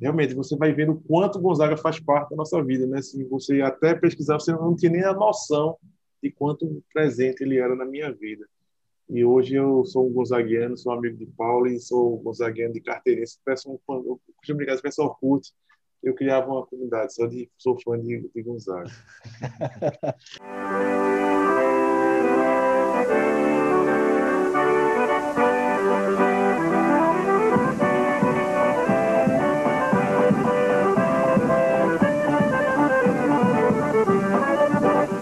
[0.00, 3.02] realmente você vai vendo o quanto Gonzaga faz parte da nossa vida, né?
[3.02, 5.76] Se você até pesquisar, você não tinha nem a noção
[6.22, 8.46] de quanto presente ele era na minha vida.
[9.12, 13.40] E hoje eu sou um gonzaguiano, sou amigo de Paulo e sou gonzaguiano de carteirense.
[13.44, 15.52] Peço um eu costumo ligar, peço Orkut,
[16.00, 18.88] eu criava uma comunidade só de sou fã de, de Gonzaga.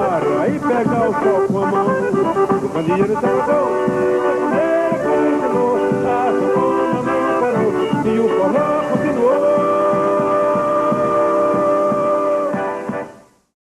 [2.83, 4.52] O candeeiro tá